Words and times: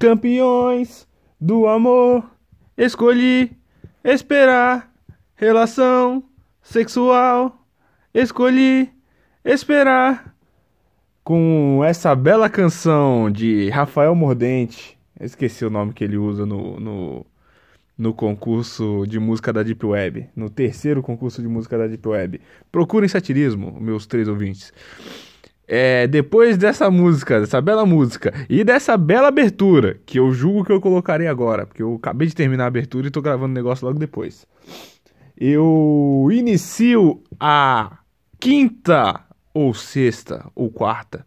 Campeões 0.00 1.06
do 1.38 1.66
amor, 1.66 2.24
escolhi 2.74 3.52
esperar. 4.02 4.90
Relação 5.36 6.24
sexual, 6.62 7.66
escolhi 8.14 8.88
esperar. 9.44 10.34
Com 11.22 11.82
essa 11.84 12.14
bela 12.14 12.48
canção 12.48 13.30
de 13.30 13.68
Rafael 13.68 14.14
Mordente, 14.14 14.98
esqueci 15.20 15.66
o 15.66 15.70
nome 15.70 15.92
que 15.92 16.02
ele 16.02 16.16
usa 16.16 16.46
no, 16.46 16.80
no, 16.80 17.26
no 17.98 18.14
concurso 18.14 19.04
de 19.06 19.18
música 19.18 19.52
da 19.52 19.62
Deep 19.62 19.84
Web, 19.84 20.30
no 20.34 20.48
terceiro 20.48 21.02
concurso 21.02 21.42
de 21.42 21.48
música 21.48 21.76
da 21.76 21.86
Deep 21.86 22.08
Web. 22.08 22.40
Procurem 22.72 23.06
satirismo, 23.06 23.78
meus 23.78 24.06
três 24.06 24.28
ouvintes. 24.28 24.72
É, 25.72 26.08
depois 26.08 26.58
dessa 26.58 26.90
música, 26.90 27.38
dessa 27.38 27.60
bela 27.60 27.86
música 27.86 28.34
e 28.48 28.64
dessa 28.64 28.96
bela 28.96 29.28
abertura, 29.28 30.00
que 30.04 30.18
eu 30.18 30.32
julgo 30.32 30.64
que 30.64 30.72
eu 30.72 30.80
colocarei 30.80 31.28
agora, 31.28 31.64
porque 31.64 31.80
eu 31.80 31.94
acabei 31.94 32.26
de 32.26 32.34
terminar 32.34 32.64
a 32.64 32.66
abertura 32.66 33.06
e 33.06 33.10
tô 33.10 33.22
gravando 33.22 33.52
o 33.52 33.54
negócio 33.54 33.86
logo 33.86 33.96
depois. 33.96 34.44
Eu 35.38 36.28
inicio 36.32 37.22
a 37.38 37.98
quinta 38.40 39.20
ou 39.54 39.72
sexta 39.72 40.44
ou 40.56 40.70
quarta 40.70 41.24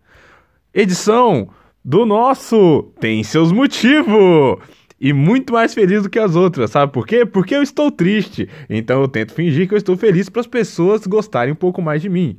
edição 0.73 1.47
do 1.83 2.05
nosso 2.05 2.91
Tem 2.99 3.23
Seus 3.23 3.49
Motivos. 3.49 4.57
E 4.99 5.13
muito 5.13 5.53
mais 5.53 5.73
feliz 5.73 6.03
do 6.03 6.09
que 6.09 6.19
as 6.19 6.35
outras, 6.35 6.71
sabe 6.71 6.91
por 6.91 7.07
quê? 7.07 7.25
Porque 7.25 7.55
eu 7.55 7.63
estou 7.63 7.89
triste. 7.89 8.49
Então 8.69 8.99
eu 9.01 9.07
tento 9.07 9.33
fingir 9.33 9.69
que 9.69 9.73
eu 9.73 9.77
estou 9.77 9.95
feliz 9.95 10.27
para 10.27 10.41
as 10.41 10.47
pessoas 10.47 11.07
gostarem 11.07 11.53
um 11.53 11.55
pouco 11.55 11.81
mais 11.81 12.01
de 12.01 12.09
mim. 12.09 12.37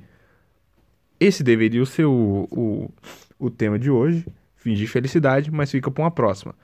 Esse 1.19 1.43
deveria 1.43 1.85
ser 1.87 2.05
o, 2.05 2.49
o, 2.51 2.91
o 3.39 3.51
tema 3.51 3.79
de 3.79 3.91
hoje. 3.91 4.27
Fingir 4.57 4.89
felicidade, 4.89 5.51
mas 5.51 5.71
fica 5.71 5.91
para 5.91 6.05
uma 6.05 6.11
próxima. 6.11 6.55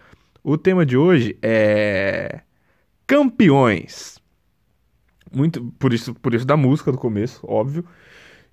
O 0.43 0.57
tema 0.57 0.87
de 0.87 0.97
hoje 0.97 1.37
é. 1.43 2.41
Campeões. 3.07 4.19
Muito 5.33 5.63
por 5.79 5.93
isso, 5.93 6.15
por 6.15 6.35
isso 6.35 6.45
da 6.45 6.57
música 6.57 6.91
do 6.91 6.99
começo, 6.99 7.41
óbvio. 7.47 7.85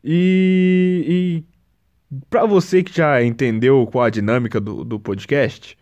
E, 0.03 1.43
e 2.11 2.17
para 2.29 2.45
você 2.45 2.83
que 2.83 2.95
já 2.95 3.23
entendeu 3.23 3.87
qual 3.91 4.05
a 4.05 4.09
dinâmica 4.09 4.59
do, 4.59 4.83
do 4.83 4.99
podcast, 4.99 5.77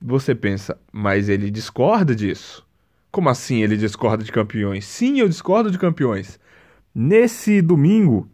você 0.00 0.34
pensa, 0.34 0.78
mas 0.92 1.28
ele 1.28 1.50
discorda 1.50 2.14
disso? 2.14 2.66
Como 3.10 3.28
assim 3.28 3.62
ele 3.62 3.76
discorda 3.76 4.24
de 4.24 4.32
campeões? 4.32 4.84
Sim, 4.84 5.20
eu 5.20 5.28
discordo 5.28 5.70
de 5.70 5.78
campeões. 5.78 6.38
Nesse 6.94 7.62
domingo, 7.62 8.28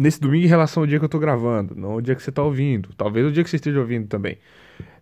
nesse 0.00 0.18
domingo 0.18 0.46
em 0.46 0.48
relação 0.48 0.82
ao 0.82 0.86
dia 0.86 0.98
que 0.98 1.04
eu 1.04 1.10
tô 1.10 1.18
gravando, 1.18 1.74
não 1.76 1.96
o 1.96 2.00
dia 2.00 2.14
que 2.14 2.22
você 2.22 2.32
tá 2.32 2.42
ouvindo, 2.42 2.88
talvez 2.96 3.26
o 3.26 3.30
dia 3.30 3.44
que 3.44 3.50
você 3.50 3.56
esteja 3.56 3.78
ouvindo 3.78 4.08
também, 4.08 4.38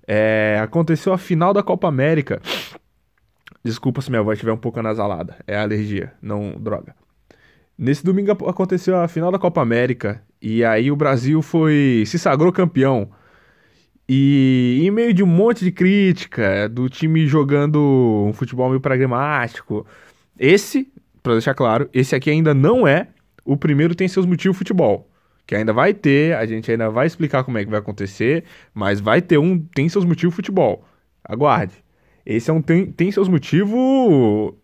é, 0.04 0.58
aconteceu 0.60 1.12
a 1.12 1.18
final 1.18 1.54
da 1.54 1.62
Copa 1.62 1.86
América. 1.86 2.42
Desculpa 3.62 4.00
se 4.00 4.10
minha 4.10 4.22
voz 4.22 4.36
estiver 4.36 4.52
um 4.52 4.56
pouco 4.56 4.80
anasalada, 4.80 5.36
é 5.46 5.56
alergia, 5.56 6.12
não 6.20 6.50
droga. 6.58 6.96
Nesse 7.78 8.04
domingo 8.04 8.32
aconteceu 8.32 8.98
a 8.98 9.06
final 9.06 9.30
da 9.30 9.38
Copa 9.38 9.62
América 9.62 10.20
e 10.42 10.64
aí 10.64 10.91
o 10.91 10.96
Brasil 10.96 11.41
foi 11.42 12.02
se 12.04 12.19
sagrou 12.19 12.52
campeão. 12.52 13.08
E 14.08 14.80
em 14.82 14.91
meio 14.91 15.14
de 15.14 15.22
um 15.22 15.26
monte 15.26 15.64
de 15.64 15.70
crítica 15.70 16.69
do 16.69 16.88
time 16.88 17.24
jogando 17.28 18.24
um 18.26 18.32
futebol 18.32 18.69
meio 18.69 18.80
pragmático, 18.80 19.86
esse, 20.36 20.91
para 21.22 21.34
deixar 21.34 21.54
claro, 21.54 21.88
esse 21.92 22.16
aqui 22.16 22.30
ainda 22.30 22.52
não 22.52 22.88
é 22.88 23.08
o 23.48 23.56
primeiro 23.56 23.94
tem 23.94 24.06
seus 24.06 24.27
motivos 24.27 24.58
futebol, 24.58 25.10
que 25.46 25.54
ainda 25.54 25.72
vai 25.72 25.94
ter, 25.94 26.36
a 26.36 26.44
gente 26.44 26.70
ainda 26.70 26.91
vai 26.91 27.06
explicar 27.06 27.42
como 27.44 27.56
é 27.56 27.64
que 27.64 27.70
vai 27.70 27.80
acontecer, 27.80 28.44
mas 28.74 29.00
vai 29.00 29.22
ter 29.22 29.38
um 29.38 29.58
tem 29.58 29.88
seus 29.88 30.04
motivos 30.04 30.36
futebol. 30.36 30.84
Aguarde. 31.24 31.72
Esse 32.26 32.50
é 32.50 32.52
um 32.52 32.60
tem, 32.60 32.92
tem 32.92 33.10
seus 33.10 33.26
motivos 33.26 34.54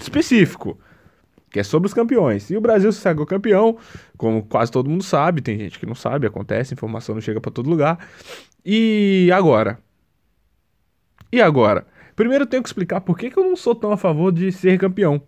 específico 0.00 0.78
que 1.50 1.60
é 1.60 1.62
sobre 1.62 1.86
os 1.86 1.94
campeões. 1.94 2.50
E 2.50 2.56
o 2.56 2.60
Brasil 2.60 2.90
se 2.90 3.00
sagrou 3.00 3.24
campeão, 3.26 3.78
como 4.16 4.42
quase 4.42 4.72
todo 4.72 4.90
mundo 4.90 5.04
sabe, 5.04 5.40
tem 5.40 5.56
gente 5.56 5.78
que 5.78 5.86
não 5.86 5.94
sabe, 5.94 6.26
acontece, 6.26 6.74
informação 6.74 7.14
não 7.14 7.22
chega 7.22 7.40
para 7.40 7.52
todo 7.52 7.70
lugar. 7.70 7.98
E 8.64 9.30
agora? 9.32 9.78
E 11.30 11.40
agora? 11.40 11.86
Primeiro 12.16 12.44
eu 12.44 12.48
tenho 12.48 12.62
que 12.62 12.68
explicar 12.68 13.02
por 13.02 13.16
que, 13.16 13.30
que 13.30 13.38
eu 13.38 13.44
não 13.44 13.54
sou 13.54 13.74
tão 13.74 13.92
a 13.92 13.96
favor 13.96 14.32
de 14.32 14.50
ser 14.50 14.78
campeão. 14.78 15.22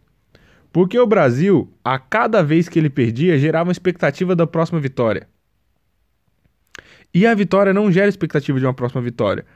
Porque 0.77 0.99
o 0.99 1.07
Brasil, 1.07 1.73
a 1.83 1.99
cada 1.99 2.43
vez 2.43 2.69
que 2.69 2.79
ele 2.79 2.91
perdia, 2.91 3.39
gerava 3.39 3.69
uma 3.69 3.73
expectativa 3.73 4.37
da 4.37 4.47
próxima 4.47 4.79
vitória. 4.79 5.27
E 7.15 7.27
a 7.27 7.35
vitória 7.35 7.73
não 7.73 7.91
gera 7.91 8.11
expectativa 8.11 8.61
de 8.61 8.67
uma 8.67 8.75
próxima 8.75 9.01
vitória 9.01 9.47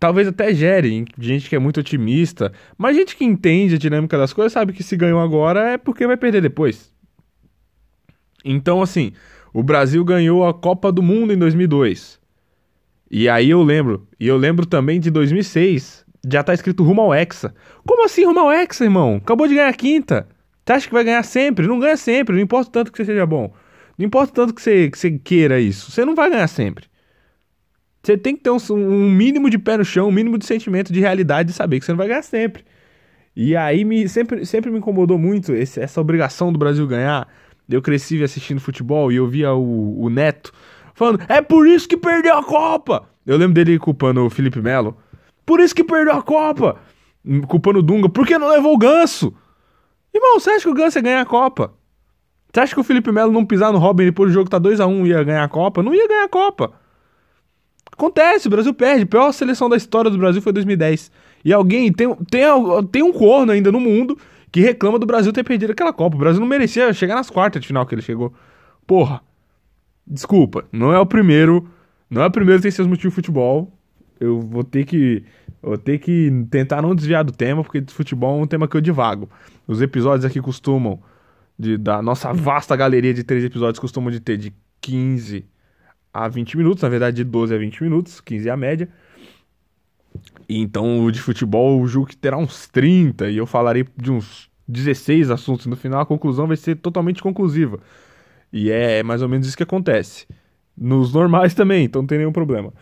talvez 0.00 0.26
até 0.26 0.52
gere 0.54 1.04
gente 1.18 1.48
que 1.48 1.54
é 1.54 1.58
muito 1.58 1.78
otimista, 1.78 2.50
mas 2.78 2.96
gente 2.96 3.14
que 3.14 3.22
entende 3.22 3.74
a 3.74 3.78
dinâmica 3.78 4.16
das 4.16 4.32
coisas 4.32 4.50
sabe 4.50 4.72
que 4.72 4.82
se 4.82 4.96
ganhou 4.96 5.20
agora 5.20 5.72
é 5.72 5.78
porque 5.78 6.06
vai 6.06 6.16
perder 6.16 6.40
depois. 6.40 6.90
Então, 8.42 8.80
assim, 8.80 9.12
o 9.52 9.62
Brasil 9.62 10.02
ganhou 10.02 10.48
a 10.48 10.54
Copa 10.54 10.90
do 10.90 11.02
Mundo 11.02 11.34
em 11.34 11.36
2002. 11.36 12.18
E 13.10 13.28
aí 13.28 13.50
eu 13.50 13.62
lembro, 13.62 14.08
e 14.18 14.26
eu 14.26 14.38
lembro 14.38 14.64
também 14.64 14.98
de 14.98 15.10
2006, 15.10 16.06
já 16.26 16.42
tá 16.42 16.54
escrito 16.54 16.82
rumo 16.82 17.02
ao 17.02 17.14
Hexa. 17.14 17.54
Como 17.86 18.04
assim 18.04 18.24
rumo 18.24 18.40
ao 18.40 18.50
Hexa, 18.50 18.84
irmão? 18.84 19.16
Acabou 19.16 19.46
de 19.46 19.54
ganhar 19.54 19.68
a 19.68 19.74
quinta. 19.74 20.26
Você 20.70 20.74
acha 20.74 20.86
que 20.86 20.94
vai 20.94 21.02
ganhar 21.02 21.24
sempre? 21.24 21.66
Não 21.66 21.80
ganha 21.80 21.96
sempre, 21.96 22.36
não 22.36 22.40
importa 22.40 22.70
tanto 22.70 22.92
que 22.92 22.98
você 22.98 23.04
seja 23.04 23.26
bom. 23.26 23.52
Não 23.98 24.06
importa 24.06 24.32
tanto 24.32 24.54
que 24.54 24.62
você, 24.62 24.88
que 24.88 24.96
você 24.96 25.18
queira 25.18 25.58
isso. 25.58 25.90
Você 25.90 26.04
não 26.04 26.14
vai 26.14 26.30
ganhar 26.30 26.46
sempre. 26.46 26.84
Você 28.00 28.16
tem 28.16 28.36
que 28.36 28.42
ter 28.42 28.50
um, 28.50 28.58
um, 28.70 29.10
mínimo 29.10 29.50
de 29.50 29.58
pé 29.58 29.76
no 29.76 29.84
chão, 29.84 30.06
um 30.06 30.12
mínimo 30.12 30.38
de 30.38 30.46
sentimento 30.46 30.92
de 30.92 31.00
realidade 31.00 31.48
de 31.48 31.56
saber 31.56 31.80
que 31.80 31.84
você 31.84 31.90
não 31.90 31.96
vai 31.96 32.06
ganhar 32.06 32.22
sempre. 32.22 32.64
E 33.34 33.56
aí 33.56 33.84
me, 33.84 34.08
sempre, 34.08 34.46
sempre 34.46 34.70
me 34.70 34.78
incomodou 34.78 35.18
muito 35.18 35.52
esse, 35.52 35.80
essa 35.80 36.00
obrigação 36.00 36.52
do 36.52 36.58
Brasil 36.58 36.86
ganhar. 36.86 37.26
Eu 37.68 37.82
cresci 37.82 38.22
assistindo 38.22 38.60
futebol 38.60 39.10
e 39.10 39.16
eu 39.16 39.26
via 39.26 39.52
o, 39.52 40.04
o 40.04 40.08
Neto 40.08 40.52
falando: 40.94 41.20
é 41.28 41.42
por 41.42 41.66
isso 41.66 41.88
que 41.88 41.96
perdeu 41.96 42.36
a 42.36 42.44
Copa! 42.44 43.08
Eu 43.26 43.36
lembro 43.36 43.54
dele 43.54 43.76
culpando 43.76 44.24
o 44.24 44.30
Felipe 44.30 44.60
Melo. 44.60 44.96
Por 45.44 45.58
isso 45.58 45.74
que 45.74 45.82
perdeu 45.82 46.14
a 46.14 46.22
Copa! 46.22 46.76
Culpando 47.48 47.80
o 47.80 47.82
Dunga, 47.82 48.08
por 48.08 48.24
que 48.24 48.38
não 48.38 48.48
levou 48.48 48.72
o 48.72 48.78
ganso? 48.78 49.34
Irmão, 50.14 50.40
você 50.40 50.50
acha 50.50 50.64
que 50.64 50.70
o 50.70 50.74
ganso 50.74 50.98
ia 50.98 51.02
ganhar 51.02 51.20
a 51.20 51.26
Copa? 51.26 51.72
Você 52.52 52.60
acha 52.60 52.74
que 52.74 52.80
o 52.80 52.84
Felipe 52.84 53.12
Melo 53.12 53.32
não 53.32 53.44
pisar 53.44 53.72
no 53.72 53.78
Robin 53.78 54.04
depois 54.04 54.30
do 54.30 54.34
jogo 54.34 54.50
tá 54.50 54.60
2x1 54.60 54.88
um, 54.88 55.06
ia 55.06 55.22
ganhar 55.22 55.44
a 55.44 55.48
Copa? 55.48 55.82
Não 55.82 55.94
ia 55.94 56.08
ganhar 56.08 56.24
a 56.24 56.28
Copa. 56.28 56.72
Acontece, 57.92 58.48
o 58.48 58.50
Brasil 58.50 58.74
perde. 58.74 59.04
A 59.04 59.06
pior 59.06 59.30
seleção 59.32 59.68
da 59.68 59.76
história 59.76 60.10
do 60.10 60.18
Brasil 60.18 60.42
foi 60.42 60.52
2010. 60.52 61.12
E 61.44 61.52
alguém, 61.52 61.92
tem, 61.92 62.12
tem, 62.30 62.44
tem 62.90 63.02
um 63.02 63.12
corno 63.12 63.52
ainda 63.52 63.70
no 63.70 63.78
mundo 63.78 64.18
que 64.50 64.60
reclama 64.60 64.98
do 64.98 65.06
Brasil 65.06 65.32
ter 65.32 65.44
perdido 65.44 65.72
aquela 65.72 65.92
Copa. 65.92 66.16
O 66.16 66.18
Brasil 66.18 66.40
não 66.40 66.48
merecia 66.48 66.92
chegar 66.92 67.14
nas 67.14 67.30
quartas 67.30 67.60
de 67.60 67.68
final 67.68 67.86
que 67.86 67.94
ele 67.94 68.02
chegou. 68.02 68.32
Porra. 68.86 69.22
Desculpa, 70.06 70.64
não 70.72 70.92
é 70.92 70.98
o 70.98 71.06
primeiro. 71.06 71.68
Não 72.08 72.22
é 72.22 72.26
o 72.26 72.30
primeiro 72.30 72.58
que 72.58 72.64
tem 72.64 72.70
seus 72.72 72.88
motivos 72.88 73.12
de 73.12 73.14
futebol. 73.14 73.72
Eu 74.18 74.40
vou 74.40 74.64
ter 74.64 74.84
que. 74.84 75.22
Vou 75.62 75.76
ter 75.76 75.98
que 75.98 76.30
tentar 76.50 76.80
não 76.80 76.94
desviar 76.94 77.22
do 77.22 77.32
tema, 77.32 77.62
porque 77.62 77.84
futebol 77.88 78.40
é 78.40 78.42
um 78.42 78.46
tema 78.46 78.66
que 78.66 78.76
eu 78.76 78.80
divago. 78.80 79.28
Os 79.66 79.82
episódios 79.82 80.24
aqui 80.24 80.40
costumam. 80.40 81.00
De, 81.58 81.76
da 81.76 82.00
nossa 82.00 82.32
vasta 82.32 82.74
galeria 82.74 83.12
de 83.12 83.22
três 83.22 83.44
episódios 83.44 83.78
costumam 83.78 84.10
de 84.10 84.18
ter 84.18 84.38
de 84.38 84.50
15 84.80 85.44
a 86.12 86.26
20 86.26 86.56
minutos, 86.56 86.82
na 86.82 86.88
verdade 86.88 87.18
de 87.18 87.24
12 87.24 87.54
a 87.54 87.58
20 87.58 87.82
minutos, 87.82 88.20
15 88.20 88.48
é 88.48 88.50
a 88.50 88.56
média. 88.56 88.88
E 90.48 90.58
então 90.58 91.04
o 91.04 91.12
de 91.12 91.20
futebol, 91.20 91.80
o 91.80 91.86
jogo 91.86 92.06
que 92.06 92.16
terá 92.16 92.38
uns 92.38 92.66
30 92.68 93.28
e 93.28 93.36
eu 93.36 93.46
falarei 93.46 93.86
de 93.96 94.10
uns 94.10 94.50
16 94.66 95.30
assuntos 95.30 95.66
no 95.66 95.76
final, 95.76 96.00
a 96.00 96.06
conclusão 96.06 96.46
vai 96.46 96.56
ser 96.56 96.76
totalmente 96.76 97.22
conclusiva. 97.22 97.78
E 98.52 98.70
é 98.70 99.02
mais 99.02 99.22
ou 99.22 99.28
menos 99.28 99.46
isso 99.46 99.56
que 99.56 99.62
acontece. 99.62 100.26
Nos 100.76 101.12
normais 101.12 101.54
também, 101.54 101.84
então 101.84 102.02
não 102.02 102.06
tem 102.06 102.18
nenhum 102.18 102.32
problema. 102.32 102.72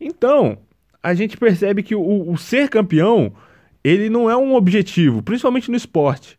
Então, 0.00 0.58
a 1.02 1.14
gente 1.14 1.36
percebe 1.36 1.82
que 1.82 1.94
o, 1.94 2.30
o 2.30 2.36
ser 2.36 2.68
campeão, 2.68 3.32
ele 3.82 4.08
não 4.08 4.30
é 4.30 4.36
um 4.36 4.54
objetivo, 4.54 5.22
principalmente 5.22 5.70
no 5.70 5.76
esporte. 5.76 6.38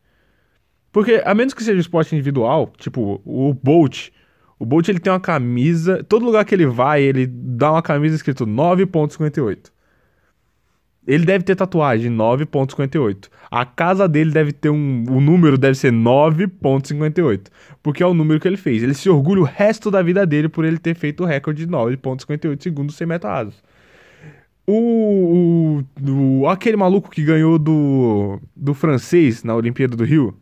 Porque, 0.91 1.21
a 1.25 1.33
menos 1.33 1.53
que 1.53 1.63
seja 1.63 1.79
esporte 1.79 2.15
individual, 2.15 2.71
tipo 2.77 3.21
o 3.25 3.53
Bolt, 3.53 4.09
o 4.59 4.65
Bolt 4.65 4.87
ele 4.87 4.99
tem 4.99 5.11
uma 5.11 5.19
camisa, 5.19 6.03
todo 6.03 6.23
lugar 6.23 6.45
que 6.45 6.55
ele 6.55 6.67
vai, 6.67 7.01
ele 7.01 7.25
dá 7.27 7.71
uma 7.71 7.81
camisa 7.81 8.15
escrito 8.15 8.45
9.58. 8.45 9.73
Ele 11.05 11.25
deve 11.25 11.43
ter 11.43 11.55
tatuagem 11.55 12.09
9.58. 12.09 13.27
A 13.51 13.65
casa 13.65 14.07
dele 14.07 14.31
deve 14.31 14.53
ter 14.53 14.69
um. 14.69 15.03
O 15.09 15.19
número 15.19 15.57
deve 15.57 15.75
ser 15.75 15.91
9.58. 15.91 17.47
Porque 17.81 18.01
é 18.01 18.05
o 18.07 18.13
número 18.13 18.39
que 18.39 18.47
ele 18.47 18.55
fez. 18.55 18.81
Ele 18.81 18.93
se 18.93 19.09
orgulha 19.09 19.41
o 19.41 19.43
resto 19.43 19.91
da 19.91 20.01
vida 20.01 20.25
dele 20.25 20.47
por 20.47 20.63
ele 20.63 20.77
ter 20.77 20.95
feito 20.95 21.23
o 21.23 21.25
recorde 21.25 21.65
de 21.65 21.71
9.58 21.71 22.63
segundos 22.63 22.95
sem 22.95 23.05
metros 23.05 23.61
o, 24.65 25.83
o, 26.05 26.41
o, 26.41 26.47
Aquele 26.47 26.77
maluco 26.77 27.09
que 27.09 27.23
ganhou 27.23 27.59
do, 27.59 28.39
do 28.55 28.73
francês 28.73 29.43
na 29.43 29.55
Olimpíada 29.55 29.95
do 29.95 30.03
Rio. 30.03 30.37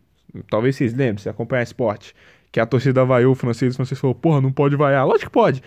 Talvez 0.48 0.76
vocês 0.76 0.92
lembrem, 0.92 1.18
se 1.18 1.28
acompanhar 1.28 1.62
esporte 1.62 2.14
que 2.52 2.60
a 2.60 2.66
torcida 2.66 3.02
vaiou 3.02 3.32
o 3.32 3.34
francês, 3.34 3.72
o 3.72 3.76
francês 3.76 3.98
falou, 3.98 4.14
porra, 4.14 4.40
não 4.40 4.52
pode 4.52 4.76
vaiar. 4.76 5.06
Lógico 5.06 5.30
que 5.30 5.32
pode. 5.32 5.62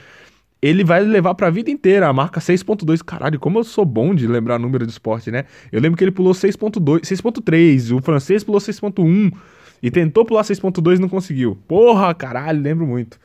ele 0.61 0.83
vai 0.83 1.01
levar 1.01 1.33
pra 1.33 1.49
vida 1.49 1.71
inteira 1.71 2.07
a 2.07 2.13
marca 2.13 2.39
6.2. 2.39 3.03
Caralho, 3.03 3.39
como 3.39 3.57
eu 3.57 3.63
sou 3.63 3.83
bom 3.83 4.13
de 4.13 4.27
lembrar 4.27 4.59
número 4.59 4.85
de 4.85 4.91
esporte, 4.91 5.31
né? 5.31 5.45
Eu 5.71 5.81
lembro 5.81 5.97
que 5.97 6.03
ele 6.03 6.11
pulou 6.11 6.33
6.2, 6.33 7.01
6.3, 7.01 7.97
o 7.97 8.01
francês 8.01 8.43
pulou 8.43 8.61
6.1 8.61 9.33
e 9.81 9.89
tentou 9.89 10.23
pular 10.23 10.43
6.2 10.43 10.97
e 10.97 11.01
não 11.01 11.09
conseguiu. 11.09 11.57
Porra, 11.67 12.13
caralho, 12.13 12.61
lembro 12.61 12.85
muito. 12.85 13.19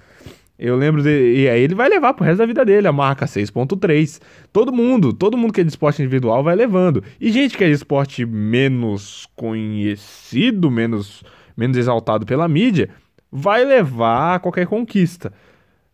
Eu 0.63 0.77
lembro 0.77 1.03
de. 1.03 1.09
E 1.09 1.49
aí 1.49 1.63
ele 1.63 1.75
vai 1.75 1.89
levar 1.89 2.13
pro 2.13 2.23
resto 2.23 2.41
da 2.41 2.47
vida 2.47 2.63
dele 2.67 2.87
a 2.87 2.93
marca 2.93 3.25
6.3. 3.25 4.21
Todo 4.53 4.71
mundo, 4.71 5.11
todo 5.11 5.39
mundo 5.39 5.55
que 5.55 5.63
é 5.63 5.65
de 5.65 5.71
esporte 5.71 6.03
individual 6.03 6.45
vai 6.45 6.55
levando. 6.55 7.03
E 7.19 7.33
gente 7.33 7.57
que 7.57 7.65
é 7.65 7.67
de 7.67 7.73
esporte 7.73 8.27
menos 8.27 9.27
conhecido, 9.35 10.71
menos, 10.71 11.25
menos 11.57 11.79
exaltado 11.79 12.27
pela 12.27 12.47
mídia, 12.47 12.91
vai 13.33 13.65
levar 13.65 14.41
qualquer 14.41 14.67
conquista 14.67 15.33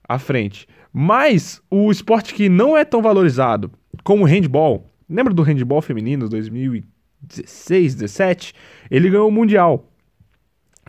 à 0.03 0.19
frente. 0.19 0.67
Mas 0.93 1.63
o 1.71 1.89
esporte 1.93 2.35
que 2.35 2.49
não 2.49 2.77
é 2.77 2.85
tão 2.85 3.01
valorizado, 3.01 3.71
como 4.03 4.25
o 4.25 4.27
handball, 4.27 4.91
lembra 5.09 5.33
do 5.33 5.43
handball 5.43 5.81
feminino 5.81 6.29
2016, 6.29 7.95
17? 7.95 8.53
Ele 8.91 9.11
ganhou 9.11 9.29
o 9.29 9.33
Mundial. 9.33 9.93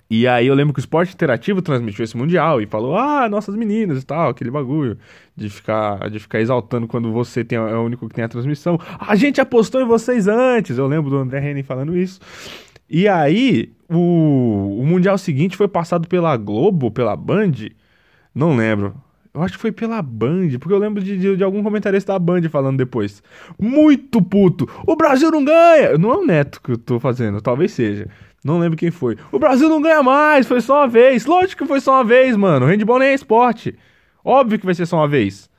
E 0.09 0.27
aí 0.27 0.47
eu 0.47 0.55
lembro 0.55 0.73
que 0.73 0.79
o 0.79 0.81
esporte 0.81 1.13
interativo 1.13 1.61
transmitiu 1.61 2.03
esse 2.03 2.15
mundial 2.15 2.61
e 2.61 2.65
falou: 2.65 2.97
"Ah, 2.97 3.27
nossas 3.29 3.55
meninas 3.55 4.01
e 4.01 4.05
tal, 4.05 4.29
aquele 4.29 4.49
bagulho 4.49 4.97
de 5.35 5.49
ficar 5.49 6.09
de 6.09 6.19
ficar 6.19 6.39
exaltando 6.39 6.87
quando 6.87 7.11
você 7.11 7.43
tem, 7.43 7.57
é 7.57 7.61
o 7.61 7.83
único 7.83 8.07
que 8.07 8.15
tem 8.15 8.23
a 8.23 8.29
transmissão. 8.29 8.79
A 8.99 9.15
gente 9.15 9.41
apostou 9.41 9.81
em 9.81 9.85
vocês 9.85 10.27
antes". 10.27 10.77
Eu 10.77 10.87
lembro 10.87 11.09
do 11.09 11.17
André 11.17 11.51
Henning 11.51 11.63
falando 11.63 11.97
isso. 11.97 12.19
E 12.89 13.07
aí 13.07 13.71
o, 13.89 14.79
o 14.81 14.85
mundial 14.85 15.17
seguinte 15.17 15.57
foi 15.57 15.67
passado 15.67 16.07
pela 16.07 16.35
Globo, 16.37 16.91
pela 16.91 17.15
Band, 17.15 17.53
não 18.33 18.55
lembro. 18.55 18.95
Eu 19.33 19.43
acho 19.43 19.53
que 19.53 19.61
foi 19.61 19.71
pela 19.71 20.01
Band, 20.01 20.57
porque 20.59 20.73
eu 20.73 20.79
lembro 20.79 21.03
de, 21.03 21.15
de, 21.15 21.35
de, 21.37 21.43
algum 21.43 21.61
comentarista 21.61 22.13
da 22.13 22.17
Band 22.17 22.41
falando 22.49 22.77
depois. 22.77 23.21
Muito 23.59 24.19
puto! 24.19 24.67
O 24.85 24.95
Brasil 24.95 25.29
não 25.29 25.45
ganha! 25.45 25.95
Não 25.97 26.11
é 26.11 26.17
o 26.17 26.25
Neto 26.25 26.59
que 26.61 26.71
eu 26.71 26.77
tô 26.77 26.99
fazendo, 26.99 27.39
talvez 27.39 27.71
seja. 27.71 28.07
Não 28.47 28.59
lembro 28.59 28.77
quem 28.77 28.89
foi. 28.89 29.17
O 29.29 29.37
Brasil 29.37 29.67
não 29.67 29.81
ganha 29.81 30.01
mais, 30.01 30.47
foi 30.47 30.61
só 30.61 30.77
uma 30.77 30.87
vez. 30.87 31.25
Lógico 31.25 31.63
que 31.63 31.67
foi 31.67 31.81
só 31.81 31.95
uma 31.95 32.03
vez, 32.05 32.33
mano. 32.37 32.65
O 32.65 32.69
handball 32.69 32.97
nem 32.97 33.09
é 33.09 33.13
esporte. 33.13 33.75
Óbvio 34.23 34.57
que 34.57 34.65
vai 34.65 34.73
ser 34.73 34.85
só 34.85 34.95
uma 34.95 35.07
vez. 35.07 35.49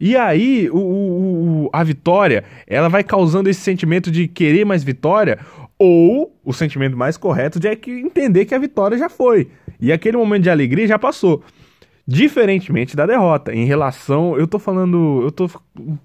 E 0.00 0.16
aí, 0.16 0.68
o, 0.68 0.78
o, 0.78 1.70
a 1.72 1.84
vitória, 1.84 2.42
ela 2.66 2.88
vai 2.88 3.04
causando 3.04 3.48
esse 3.48 3.60
sentimento 3.60 4.10
de 4.10 4.26
querer 4.26 4.64
mais 4.64 4.82
vitória, 4.82 5.38
ou 5.78 6.36
o 6.44 6.52
sentimento 6.52 6.96
mais 6.96 7.16
correto 7.16 7.60
de 7.60 7.68
é 7.68 7.76
que 7.76 7.92
entender 7.92 8.46
que 8.46 8.54
a 8.54 8.58
vitória 8.58 8.98
já 8.98 9.08
foi. 9.08 9.48
E 9.80 9.92
aquele 9.92 10.16
momento 10.16 10.42
de 10.42 10.50
alegria 10.50 10.88
já 10.88 10.98
passou. 10.98 11.44
Diferentemente 12.04 12.96
da 12.96 13.06
derrota, 13.06 13.54
em 13.54 13.64
relação. 13.64 14.36
Eu 14.36 14.48
tô 14.48 14.58
falando. 14.58 15.20
Eu 15.22 15.30
tô. 15.30 15.48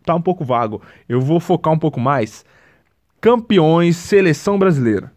Tá 0.05 0.13
um 0.13 0.21
pouco 0.21 0.45
vago. 0.45 0.79
Eu 1.09 1.19
vou 1.19 1.39
focar 1.39 1.73
um 1.73 1.79
pouco 1.79 1.99
mais. 1.99 2.45
Campeões, 3.19 3.95
seleção 3.95 4.59
brasileira 4.59 5.11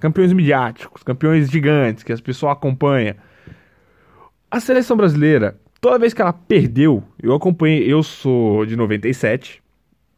campeões 0.00 0.32
midiáticos, 0.32 1.02
campeões 1.02 1.50
gigantes 1.50 2.02
que 2.02 2.12
as 2.12 2.20
pessoas 2.20 2.52
acompanham. 2.52 3.14
A 4.50 4.60
seleção 4.60 4.96
brasileira, 4.96 5.58
toda 5.80 5.98
vez 5.98 6.14
que 6.14 6.22
ela 6.22 6.32
perdeu, 6.32 7.02
eu 7.22 7.34
acompanhei, 7.34 7.90
eu 7.92 8.02
sou 8.02 8.64
de 8.66 8.76
97, 8.76 9.62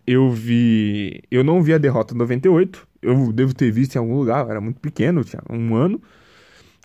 eu 0.07 0.31
vi, 0.31 1.23
eu 1.31 1.43
não 1.43 1.63
vi 1.63 1.73
a 1.73 1.79
derrota 1.79 2.15
em 2.15 2.19
98, 2.19 2.87
eu 3.03 3.33
devo 3.33 3.55
ter 3.55 3.71
visto 3.71 3.97
em 3.97 3.99
algum 3.99 4.17
lugar, 4.17 4.45
eu 4.45 4.51
era 4.51 4.61
muito 4.61 4.81
pequeno, 4.81 5.25
tinha 5.25 5.43
um 5.51 5.75
ano. 5.75 6.01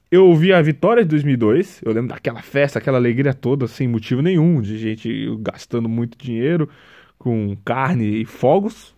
Eu 0.10 0.36
vi 0.36 0.52
a 0.52 0.62
vitória 0.62 1.04
de 1.04 1.10
2002, 1.10 1.82
eu 1.86 1.94
lembro 1.94 2.10
daquela 2.10 2.42
festa, 2.42 2.80
aquela 2.80 2.98
alegria 2.98 3.34
toda, 3.34 3.68
sem 3.68 3.88
motivo 3.88 4.22
nenhum, 4.22 4.62
de 4.62 4.78
gente 4.78 5.10
gastando 5.40 5.88
muito 5.88 6.18
dinheiro 6.18 6.68
com 7.18 7.56
carne 7.64 8.22
e 8.22 8.26
fogos, 8.26 8.96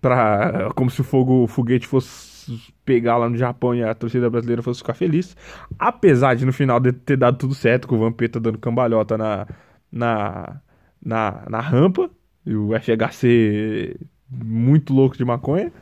pra, 0.00 0.70
como 0.74 0.90
se 0.90 1.00
o 1.00 1.04
fogo, 1.04 1.44
o 1.44 1.46
foguete 1.46 1.86
fosse 1.86 2.37
pegar 2.84 3.16
lá 3.16 3.28
no 3.28 3.36
Japão 3.36 3.74
e 3.74 3.82
a 3.82 3.94
torcida 3.94 4.28
brasileira 4.30 4.62
fosse 4.62 4.80
ficar 4.80 4.94
feliz. 4.94 5.36
Apesar 5.78 6.34
de 6.34 6.44
no 6.44 6.52
final 6.52 6.80
de 6.80 6.92
ter 6.92 7.16
dado 7.16 7.36
tudo 7.38 7.54
certo, 7.54 7.88
com 7.88 7.96
o 7.96 7.98
Vampeta 7.98 8.40
dando 8.40 8.58
cambalhota 8.58 9.18
na, 9.18 9.46
na, 9.90 10.60
na, 11.04 11.42
na 11.48 11.60
rampa, 11.60 12.10
e 12.46 12.54
o 12.54 12.70
FHC 12.78 13.96
muito 14.30 14.94
louco 14.94 15.16
de 15.16 15.24
maconha. 15.24 15.72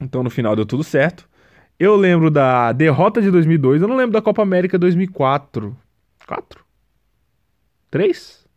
Então 0.00 0.22
no 0.22 0.30
final 0.30 0.56
deu 0.56 0.66
tudo 0.66 0.82
certo. 0.82 1.28
Eu 1.78 1.94
lembro 1.94 2.30
da 2.30 2.72
derrota 2.72 3.22
de 3.22 3.30
2002, 3.30 3.82
eu 3.82 3.88
não 3.88 3.96
lembro 3.96 4.12
da 4.12 4.22
Copa 4.22 4.42
América 4.42 4.78
2004. 4.78 5.76
4? 6.26 6.64
3? 7.90 8.47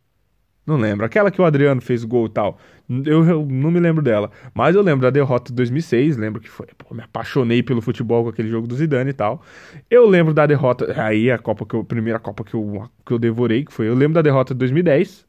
Não 0.71 0.77
lembro. 0.77 1.05
Aquela 1.05 1.29
que 1.29 1.41
o 1.41 1.43
Adriano 1.43 1.81
fez 1.81 2.05
gol 2.05 2.27
e 2.27 2.29
tal. 2.29 2.57
Eu, 3.05 3.25
eu, 3.25 3.45
não 3.45 3.69
me 3.69 3.77
lembro 3.77 4.01
dela. 4.01 4.31
Mas 4.53 4.73
eu 4.73 4.81
lembro 4.81 5.01
da 5.01 5.09
derrota 5.09 5.51
de 5.51 5.55
2006. 5.57 6.15
Lembro 6.15 6.39
que 6.39 6.47
foi. 6.47 6.65
Pô, 6.77 6.95
me 6.95 7.03
apaixonei 7.03 7.61
pelo 7.61 7.81
futebol 7.81 8.23
com 8.23 8.29
aquele 8.29 8.47
jogo 8.47 8.65
do 8.65 8.73
Zidane 8.73 9.09
e 9.09 9.13
tal. 9.13 9.43
Eu 9.89 10.07
lembro 10.07 10.33
da 10.33 10.45
derrota. 10.45 10.93
Aí 11.03 11.29
a 11.29 11.37
Copa 11.37 11.65
que 11.65 11.73
eu, 11.73 11.81
a 11.81 11.83
primeira 11.83 12.19
Copa 12.19 12.45
que 12.45 12.53
eu, 12.53 12.89
que 13.05 13.11
eu 13.11 13.19
devorei, 13.19 13.65
que 13.65 13.73
foi. 13.73 13.89
Eu 13.89 13.93
lembro 13.93 14.13
da 14.13 14.21
derrota 14.21 14.53
de 14.53 14.59
2010. 14.59 15.25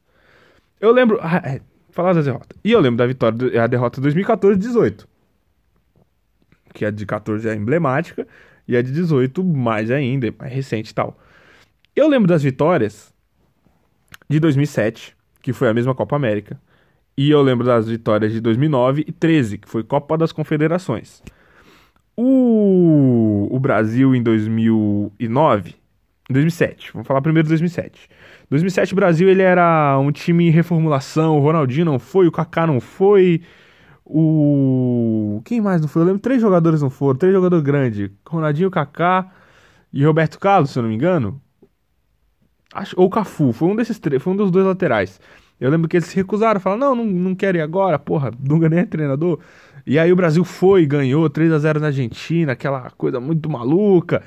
Eu 0.79 0.93
lembro. 0.93 1.19
Ah, 1.21 1.41
é, 1.43 1.61
falar 1.91 2.13
da 2.13 2.21
derrota. 2.21 2.55
E 2.63 2.71
eu 2.71 2.79
lembro 2.79 2.97
da 2.97 3.05
vitória, 3.05 3.61
a 3.61 3.67
derrota 3.67 3.97
de 3.97 4.03
2014 4.03 4.55
e 4.55 4.59
18. 4.61 5.05
Que 6.73 6.85
a 6.85 6.89
de 6.89 7.05
14 7.05 7.49
é 7.49 7.53
emblemática. 7.53 8.25
E 8.65 8.77
a 8.77 8.81
de 8.81 8.93
18 8.93 9.43
mais 9.43 9.91
ainda, 9.91 10.29
é 10.29 10.33
mais 10.39 10.53
recente 10.53 10.91
e 10.91 10.93
tal. 10.93 11.19
Eu 11.93 12.07
lembro 12.07 12.29
das 12.29 12.41
vitórias 12.41 13.13
de 14.29 14.39
2007 14.39 15.17
que 15.43 15.53
foi 15.53 15.69
a 15.69 15.73
mesma 15.73 15.93
Copa 15.93 16.15
América. 16.15 16.59
E 17.15 17.29
eu 17.29 17.41
lembro 17.43 17.67
das 17.67 17.87
vitórias 17.87 18.31
de 18.31 18.41
2009 18.41 19.03
e 19.07 19.11
13, 19.11 19.59
que 19.59 19.69
foi 19.69 19.83
Copa 19.83 20.17
das 20.17 20.31
Confederações. 20.31 21.21
O, 22.17 23.47
o 23.51 23.59
Brasil 23.59 24.15
em 24.15 24.23
2009, 24.23 25.75
2007, 26.29 26.91
vamos 26.93 27.07
falar 27.07 27.21
primeiro 27.21 27.45
de 27.45 27.49
2007. 27.49 28.09
2007 28.49 28.93
o 28.93 28.95
Brasil 28.95 29.29
ele 29.29 29.41
era 29.41 29.99
um 29.99 30.11
time 30.11 30.47
em 30.47 30.49
reformulação, 30.49 31.37
o 31.37 31.41
Ronaldinho 31.41 31.85
não 31.85 31.99
foi, 31.99 32.25
o 32.27 32.31
Kaká 32.31 32.65
não 32.65 32.79
foi, 32.79 33.41
o 34.05 35.41
quem 35.43 35.59
mais 35.59 35.81
não 35.81 35.87
foi? 35.87 36.03
Eu 36.03 36.05
lembro 36.05 36.21
três 36.21 36.41
jogadores 36.41 36.81
não 36.81 36.89
foram, 36.89 37.17
três 37.17 37.33
jogadores 37.33 37.63
grandes, 37.63 38.09
Ronaldinho, 38.27 38.71
Kaká 38.71 39.29
e 39.91 40.05
Roberto 40.05 40.39
Carlos, 40.39 40.71
se 40.71 40.79
eu 40.79 40.83
não 40.83 40.89
me 40.89 40.95
engano. 40.95 41.41
Acho, 42.73 42.95
ou 42.99 43.09
Cafu, 43.09 43.51
foi 43.53 43.67
um 43.67 43.75
desses 43.75 43.99
três, 43.99 44.21
foi 44.21 44.33
um 44.33 44.35
dos 44.35 44.49
dois 44.51 44.65
laterais. 44.65 45.19
Eu 45.59 45.69
lembro 45.69 45.87
que 45.87 45.95
eles 45.95 46.07
se 46.07 46.15
recusaram, 46.15 46.59
falaram, 46.59 46.95
não, 46.95 46.95
não, 46.95 47.05
não 47.05 47.35
quero 47.35 47.57
ir 47.57 47.61
agora, 47.61 47.99
porra, 47.99 48.31
Dunga 48.37 48.67
nem 48.67 48.79
é 48.79 48.85
treinador. 48.85 49.39
E 49.85 49.99
aí 49.99 50.11
o 50.11 50.15
Brasil 50.15 50.43
foi, 50.43 50.85
ganhou 50.85 51.29
3 51.29 51.51
a 51.51 51.59
0 51.59 51.79
na 51.79 51.87
Argentina, 51.87 52.53
aquela 52.53 52.89
coisa 52.91 53.19
muito 53.19 53.49
maluca. 53.49 54.23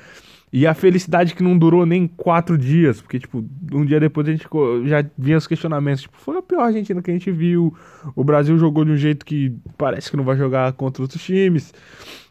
E 0.51 0.65
a 0.65 0.73
felicidade 0.73 1.35
que 1.35 1.43
não 1.43 1.57
durou 1.57 1.85
nem 1.85 2.07
quatro 2.07 2.57
dias, 2.57 3.01
porque, 3.01 3.19
tipo, 3.19 3.43
um 3.73 3.85
dia 3.85 3.99
depois 3.99 4.27
a 4.27 4.31
gente 4.31 4.47
já 4.85 5.05
vinha 5.17 5.37
os 5.37 5.45
questionamentos, 5.45 6.03
tipo, 6.03 6.17
foi 6.17 6.37
a 6.37 6.41
pior 6.41 6.61
Argentina 6.61 7.01
que 7.01 7.11
a 7.11 7.13
gente 7.13 7.29
viu, 7.29 7.75
o 8.15 8.23
Brasil 8.23 8.57
jogou 8.57 8.85
de 8.85 8.91
um 8.91 8.97
jeito 8.97 9.25
que 9.25 9.53
parece 9.77 10.09
que 10.09 10.15
não 10.15 10.23
vai 10.23 10.37
jogar 10.37 10.71
contra 10.73 11.03
outros 11.03 11.21
times. 11.21 11.73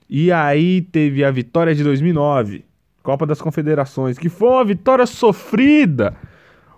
E 0.08 0.32
aí 0.32 0.80
teve 0.80 1.24
a 1.24 1.30
vitória 1.30 1.74
de 1.74 1.84
2009, 1.84 2.64
Copa 3.06 3.24
das 3.24 3.40
Confederações, 3.40 4.18
que 4.18 4.28
foi 4.28 4.48
uma 4.48 4.64
vitória 4.64 5.06
sofrida. 5.06 6.12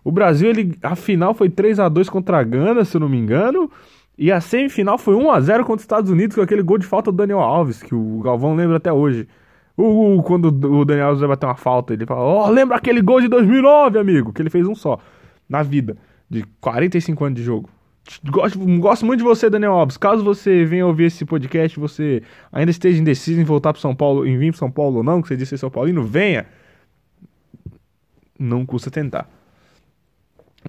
O 0.04 0.12
Brasil, 0.12 0.50
ele, 0.50 0.76
a 0.82 0.94
final 0.94 1.32
foi 1.32 1.48
3 1.48 1.80
a 1.80 1.88
2 1.88 2.10
contra 2.10 2.38
a 2.38 2.42
Gana, 2.42 2.84
se 2.84 2.94
eu 2.94 3.00
não 3.00 3.08
me 3.08 3.16
engano, 3.16 3.70
e 4.18 4.30
a 4.30 4.38
semifinal 4.38 4.98
foi 4.98 5.14
1 5.14 5.30
a 5.30 5.40
0 5.40 5.64
contra 5.64 5.76
os 5.76 5.82
Estados 5.84 6.10
Unidos 6.10 6.36
com 6.36 6.42
aquele 6.42 6.62
gol 6.62 6.76
de 6.76 6.84
falta 6.84 7.10
do 7.10 7.16
Daniel 7.16 7.40
Alves, 7.40 7.82
que 7.82 7.94
o 7.94 8.20
Galvão 8.20 8.54
lembra 8.54 8.76
até 8.76 8.92
hoje. 8.92 9.26
Uh, 9.74 10.22
quando 10.22 10.48
o 10.48 10.84
Daniel 10.84 11.06
Alves 11.06 11.20
vai 11.20 11.30
bater 11.30 11.46
uma 11.46 11.54
falta, 11.54 11.94
ele 11.94 12.04
fala: 12.04 12.20
"Ó, 12.20 12.46
oh, 12.46 12.50
lembra 12.50 12.76
aquele 12.76 13.00
gol 13.00 13.22
de 13.22 13.28
2009, 13.28 13.98
amigo?" 13.98 14.30
Que 14.30 14.42
ele 14.42 14.50
fez 14.50 14.66
um 14.66 14.74
só 14.74 14.98
na 15.48 15.62
vida, 15.62 15.96
de 16.28 16.44
45 16.60 17.24
anos 17.24 17.38
de 17.38 17.42
jogo. 17.42 17.70
Gosto, 18.30 18.58
gosto 18.78 19.04
muito 19.06 19.18
de 19.18 19.24
você, 19.24 19.50
Daniel 19.50 19.72
Alves. 19.72 19.96
Caso 19.96 20.24
você 20.24 20.64
venha 20.64 20.86
ouvir 20.86 21.04
esse 21.04 21.24
podcast, 21.24 21.78
você 21.78 22.22
ainda 22.50 22.70
esteja 22.70 23.00
indeciso 23.00 23.40
em 23.40 23.44
voltar 23.44 23.72
para 23.72 23.82
São 23.82 23.94
Paulo, 23.94 24.26
em 24.26 24.38
vir 24.38 24.52
para 24.52 24.58
São 24.58 24.70
Paulo 24.70 24.98
ou 24.98 25.02
não, 25.02 25.20
que 25.20 25.28
você 25.28 25.36
disse 25.36 25.50
ser 25.50 25.58
São 25.58 25.70
Paulino, 25.70 26.02
venha. 26.02 26.46
Não 28.38 28.64
custa 28.64 28.90
tentar. 28.90 29.28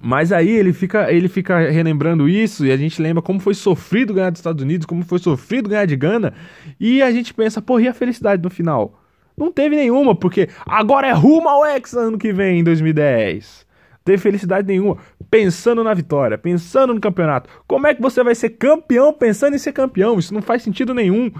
Mas 0.02 0.32
aí 0.32 0.50
ele 0.50 0.72
fica, 0.72 1.12
ele 1.12 1.28
fica 1.28 1.70
relembrando 1.70 2.28
isso 2.28 2.64
e 2.64 2.72
a 2.72 2.76
gente 2.76 3.00
lembra 3.00 3.22
como 3.22 3.40
foi 3.40 3.54
sofrido 3.54 4.14
ganhar 4.14 4.30
dos 4.30 4.38
Estados 4.38 4.62
Unidos, 4.62 4.86
como 4.86 5.02
foi 5.02 5.18
sofrido 5.18 5.68
ganhar 5.68 5.86
de 5.86 5.96
Gana, 5.96 6.32
e 6.78 7.02
a 7.02 7.10
gente 7.10 7.34
pensa, 7.34 7.60
porra, 7.60 7.82
e 7.82 7.88
a 7.88 7.94
felicidade 7.94 8.42
no 8.42 8.50
final? 8.50 9.02
Não 9.36 9.50
teve 9.50 9.76
nenhuma, 9.76 10.14
porque 10.14 10.48
agora 10.66 11.08
é 11.08 11.12
rumo 11.12 11.48
ao 11.48 11.66
Hexa 11.66 12.00
ano 12.00 12.18
que 12.18 12.32
vem, 12.32 12.60
em 12.60 12.64
2010 12.64 13.69
teve 14.04 14.18
felicidade 14.18 14.66
nenhuma, 14.66 14.98
pensando 15.30 15.84
na 15.84 15.94
vitória, 15.94 16.38
pensando 16.38 16.94
no 16.94 17.00
campeonato. 17.00 17.48
Como 17.66 17.86
é 17.86 17.94
que 17.94 18.02
você 18.02 18.22
vai 18.22 18.34
ser 18.34 18.50
campeão 18.50 19.12
pensando 19.12 19.54
em 19.54 19.58
ser 19.58 19.72
campeão? 19.72 20.18
Isso 20.18 20.34
não 20.34 20.42
faz 20.42 20.62
sentido 20.62 20.94
nenhum. 20.94 21.30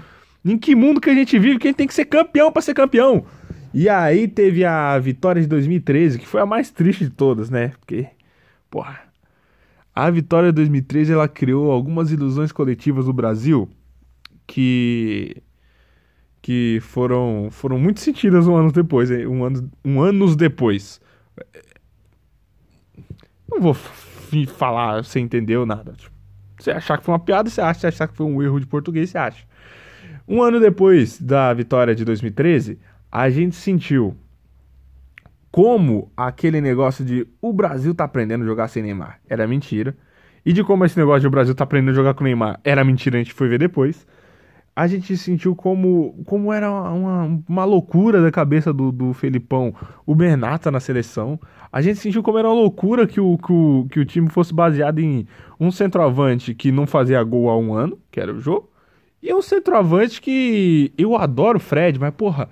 Em 0.43 0.57
que 0.57 0.75
mundo 0.75 1.01
que 1.01 1.09
a 1.09 1.13
gente 1.13 1.37
vive, 1.37 1.59
quem 1.59 1.73
tem 1.73 1.87
que 1.87 1.93
ser 1.93 2.05
campeão 2.05 2.51
para 2.51 2.61
ser 2.61 2.73
campeão? 2.73 3.25
E 3.73 3.87
aí 3.87 4.27
teve 4.27 4.65
a 4.65 4.97
vitória 4.99 5.41
de 5.41 5.47
2013, 5.47 6.19
que 6.19 6.27
foi 6.27 6.41
a 6.41 6.45
mais 6.45 6.69
triste 6.69 7.05
de 7.05 7.11
todas, 7.11 7.49
né? 7.49 7.69
Porque, 7.79 8.07
porra. 8.69 8.99
A 9.93 10.09
vitória 10.09 10.49
de 10.49 10.55
2013 10.55 11.11
ela 11.11 11.27
criou 11.27 11.69
algumas 11.69 12.11
ilusões 12.11 12.51
coletivas 12.51 13.07
no 13.07 13.13
Brasil 13.13 13.69
que 14.47 15.41
que 16.41 16.79
foram 16.81 17.49
foram 17.51 17.77
muito 17.77 17.99
sentidas 17.99 18.47
um 18.47 18.55
ano 18.55 18.71
depois, 18.71 19.11
um 19.11 19.43
ano 19.43 19.69
um 19.83 20.01
anos 20.01 20.35
depois. 20.35 20.99
Não 23.51 23.59
vou 23.59 23.73
falar, 23.73 25.03
você 25.03 25.19
entendeu 25.19 25.65
nada. 25.65 25.91
Tipo, 25.93 26.15
você 26.57 26.71
achar 26.71 26.97
que 26.97 27.03
foi 27.03 27.13
uma 27.13 27.19
piada, 27.19 27.49
você 27.49 27.59
acha, 27.59 27.81
você 27.81 27.87
achar 27.87 28.07
que 28.07 28.15
foi 28.15 28.25
um 28.25 28.41
erro 28.41 28.59
de 28.59 28.65
português, 28.65 29.09
você 29.09 29.17
acha. 29.17 29.43
Um 30.27 30.41
ano 30.41 30.59
depois 30.59 31.21
da 31.21 31.53
vitória 31.53 31.93
de 31.93 32.05
2013, 32.05 32.79
a 33.11 33.29
gente 33.29 33.55
sentiu 33.55 34.15
como 35.51 36.09
aquele 36.15 36.61
negócio 36.61 37.03
de 37.03 37.27
o 37.41 37.51
Brasil 37.51 37.93
tá 37.93 38.05
aprendendo 38.05 38.43
a 38.43 38.47
jogar 38.47 38.69
sem 38.69 38.81
Neymar 38.81 39.19
era 39.29 39.45
mentira. 39.45 39.95
E 40.45 40.53
de 40.53 40.63
como 40.63 40.85
esse 40.85 40.97
negócio 40.97 41.21
de 41.21 41.27
o 41.27 41.31
Brasil 41.31 41.53
tá 41.53 41.65
aprendendo 41.65 41.91
a 41.91 41.95
jogar 41.95 42.13
com 42.13 42.23
Neymar 42.23 42.59
era 42.63 42.83
mentira, 42.83 43.17
a 43.17 43.21
gente 43.21 43.33
foi 43.33 43.49
ver 43.49 43.59
depois. 43.59 44.07
A 44.73 44.87
gente 44.87 45.17
sentiu 45.17 45.55
como, 45.55 46.23
como 46.25 46.51
era 46.51 46.71
uma, 46.71 47.41
uma 47.47 47.65
loucura 47.65 48.21
da 48.21 48.31
cabeça 48.31 48.71
do, 48.71 48.91
do 48.91 49.13
Felipão 49.13 49.73
o 50.05 50.15
Bernata 50.15 50.71
na 50.71 50.79
seleção. 50.79 51.39
A 51.71 51.81
gente 51.81 51.99
sentiu 51.99 52.23
como 52.23 52.37
era 52.37 52.47
uma 52.47 52.55
loucura 52.55 53.05
que 53.05 53.19
o, 53.19 53.37
que 53.37 53.51
o, 53.51 53.87
que 53.91 53.99
o 53.99 54.05
time 54.05 54.29
fosse 54.29 54.53
baseado 54.53 54.99
em 54.99 55.27
um 55.59 55.71
centroavante 55.71 56.55
que 56.55 56.71
não 56.71 56.87
fazia 56.87 57.21
gol 57.23 57.49
há 57.49 57.57
um 57.57 57.73
ano, 57.73 57.99
que 58.09 58.19
era 58.19 58.33
o 58.33 58.39
jogo, 58.39 58.69
e 59.21 59.33
um 59.33 59.41
centroavante 59.41 60.21
que 60.21 60.93
eu 60.97 61.15
adoro 61.15 61.57
o 61.57 61.61
Fred, 61.61 61.99
mas 61.99 62.13
porra, 62.13 62.49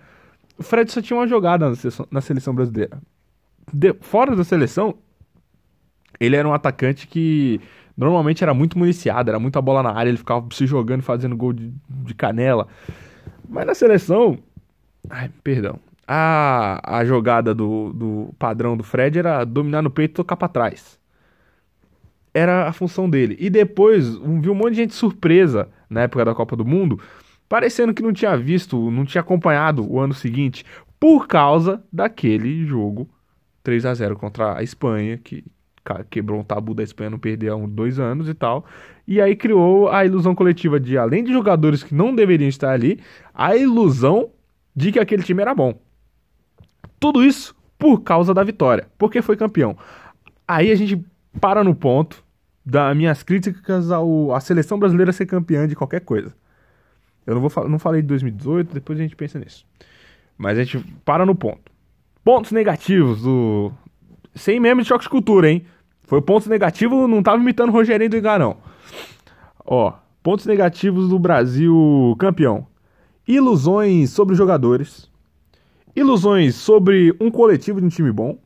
o 0.57 0.63
Fred 0.63 0.91
só 0.91 1.01
tinha 1.01 1.17
uma 1.17 1.27
jogada 1.27 1.69
na 1.69 1.75
seleção, 1.75 2.07
na 2.11 2.21
seleção 2.21 2.53
brasileira. 2.53 3.01
De, 3.73 3.93
fora 4.01 4.35
da 4.35 4.43
seleção, 4.43 4.95
ele 6.19 6.35
era 6.35 6.47
um 6.47 6.53
atacante 6.53 7.07
que 7.07 7.61
normalmente 7.99 8.43
era 8.43 8.53
muito 8.53 8.77
municiado, 8.79 9.29
era 9.29 9.39
muita 9.39 9.61
bola 9.61 9.83
na 9.83 9.91
área, 9.91 10.09
ele 10.09 10.17
ficava 10.17 10.47
se 10.51 10.65
jogando, 10.65 11.01
fazendo 11.01 11.35
gol 11.35 11.53
de, 11.53 11.71
de 11.89 12.13
canela. 12.13 12.67
Mas 13.47 13.67
na 13.67 13.75
seleção, 13.75 14.39
ai, 15.09 15.29
perdão, 15.43 15.79
a, 16.07 16.79
a 16.99 17.05
jogada 17.05 17.53
do, 17.53 17.91
do 17.93 18.35
padrão 18.39 18.77
do 18.77 18.83
Fred 18.83 19.19
era 19.19 19.43
dominar 19.43 19.81
no 19.81 19.89
peito 19.89 20.11
e 20.11 20.15
tocar 20.15 20.37
para 20.37 20.47
trás. 20.47 20.97
Era 22.33 22.67
a 22.67 22.73
função 22.73 23.09
dele. 23.09 23.35
E 23.39 23.49
depois, 23.49 24.15
um, 24.17 24.39
viu 24.39 24.53
um 24.53 24.55
monte 24.55 24.71
de 24.71 24.77
gente 24.77 24.93
surpresa 24.93 25.67
na 25.89 26.01
época 26.03 26.23
da 26.23 26.33
Copa 26.33 26.55
do 26.55 26.63
Mundo 26.65 26.99
parecendo 27.49 27.93
que 27.93 28.03
não 28.03 28.13
tinha 28.13 28.37
visto, 28.37 28.91
não 28.91 29.03
tinha 29.03 29.21
acompanhado 29.21 29.91
o 29.91 29.99
ano 29.99 30.13
seguinte, 30.13 30.63
por 30.99 31.27
causa 31.27 31.83
daquele 31.91 32.63
jogo 32.65 33.09
3 33.63 33.85
a 33.87 33.93
0 33.93 34.15
contra 34.15 34.57
a 34.57 34.63
Espanha, 34.63 35.17
que 35.17 35.43
quebrou 36.09 36.39
um 36.39 36.43
tabu 36.43 36.73
da 36.73 36.83
Espanha 36.83 37.09
não 37.09 37.19
perder 37.19 37.51
há 37.51 37.55
dois 37.55 37.99
anos 37.99 38.27
e 38.27 38.33
tal. 38.33 38.65
E 39.07 39.19
aí 39.19 39.35
criou 39.35 39.89
a 39.89 40.05
ilusão 40.05 40.35
coletiva 40.35 40.79
de, 40.79 40.97
além 40.97 41.23
de 41.23 41.31
jogadores 41.31 41.83
que 41.83 41.93
não 41.93 42.13
deveriam 42.13 42.47
estar 42.47 42.71
ali, 42.71 42.99
a 43.33 43.55
ilusão 43.55 44.29
de 44.75 44.91
que 44.91 44.99
aquele 44.99 45.23
time 45.23 45.41
era 45.41 45.53
bom. 45.53 45.79
Tudo 46.99 47.23
isso 47.23 47.55
por 47.77 48.01
causa 48.01 48.33
da 48.33 48.43
vitória, 48.43 48.87
porque 48.97 49.21
foi 49.21 49.37
campeão. 49.37 49.77
Aí 50.47 50.71
a 50.71 50.75
gente 50.75 51.03
para 51.39 51.63
no 51.63 51.73
ponto 51.73 52.23
das 52.65 52.95
minhas 52.95 53.23
críticas 53.23 53.91
ao, 53.91 54.33
à 54.33 54.39
seleção 54.39 54.77
brasileira 54.77 55.11
ser 55.11 55.25
campeã 55.25 55.67
de 55.67 55.75
qualquer 55.75 56.01
coisa. 56.01 56.33
Eu 57.25 57.35
não, 57.35 57.47
vou, 57.47 57.69
não 57.69 57.79
falei 57.79 58.01
de 58.01 58.07
2018, 58.07 58.73
depois 58.73 58.99
a 58.99 59.01
gente 59.03 59.15
pensa 59.15 59.39
nisso. 59.39 59.65
Mas 60.37 60.57
a 60.57 60.63
gente 60.63 60.85
para 61.03 61.25
no 61.25 61.35
ponto. 61.35 61.71
Pontos 62.23 62.51
negativos 62.51 63.21
do. 63.21 63.71
Sem 64.35 64.59
meme 64.59 64.83
de 64.83 64.87
choque 64.87 65.03
de 65.03 65.09
cultura, 65.09 65.49
hein? 65.49 65.65
Foi 66.09 66.19
ponto 66.23 66.49
negativo, 66.49 67.07
não 67.07 67.21
tava 67.21 67.37
imitando 67.37 67.69
o 67.69 67.71
Rogerinho 67.71 68.09
do 68.09 68.17
Engarão. 68.17 68.57
Ó, 69.63 69.93
pontos 70.23 70.47
negativos 70.47 71.07
do 71.07 71.19
Brasil 71.19 72.15
campeão. 72.17 72.65
Ilusões 73.27 74.09
sobre 74.09 74.33
jogadores. 74.33 75.07
Ilusões 75.95 76.55
sobre 76.55 77.15
um 77.21 77.29
coletivo 77.29 77.79
de 77.79 77.85
um 77.85 77.89
time 77.89 78.11
bom. 78.11 78.39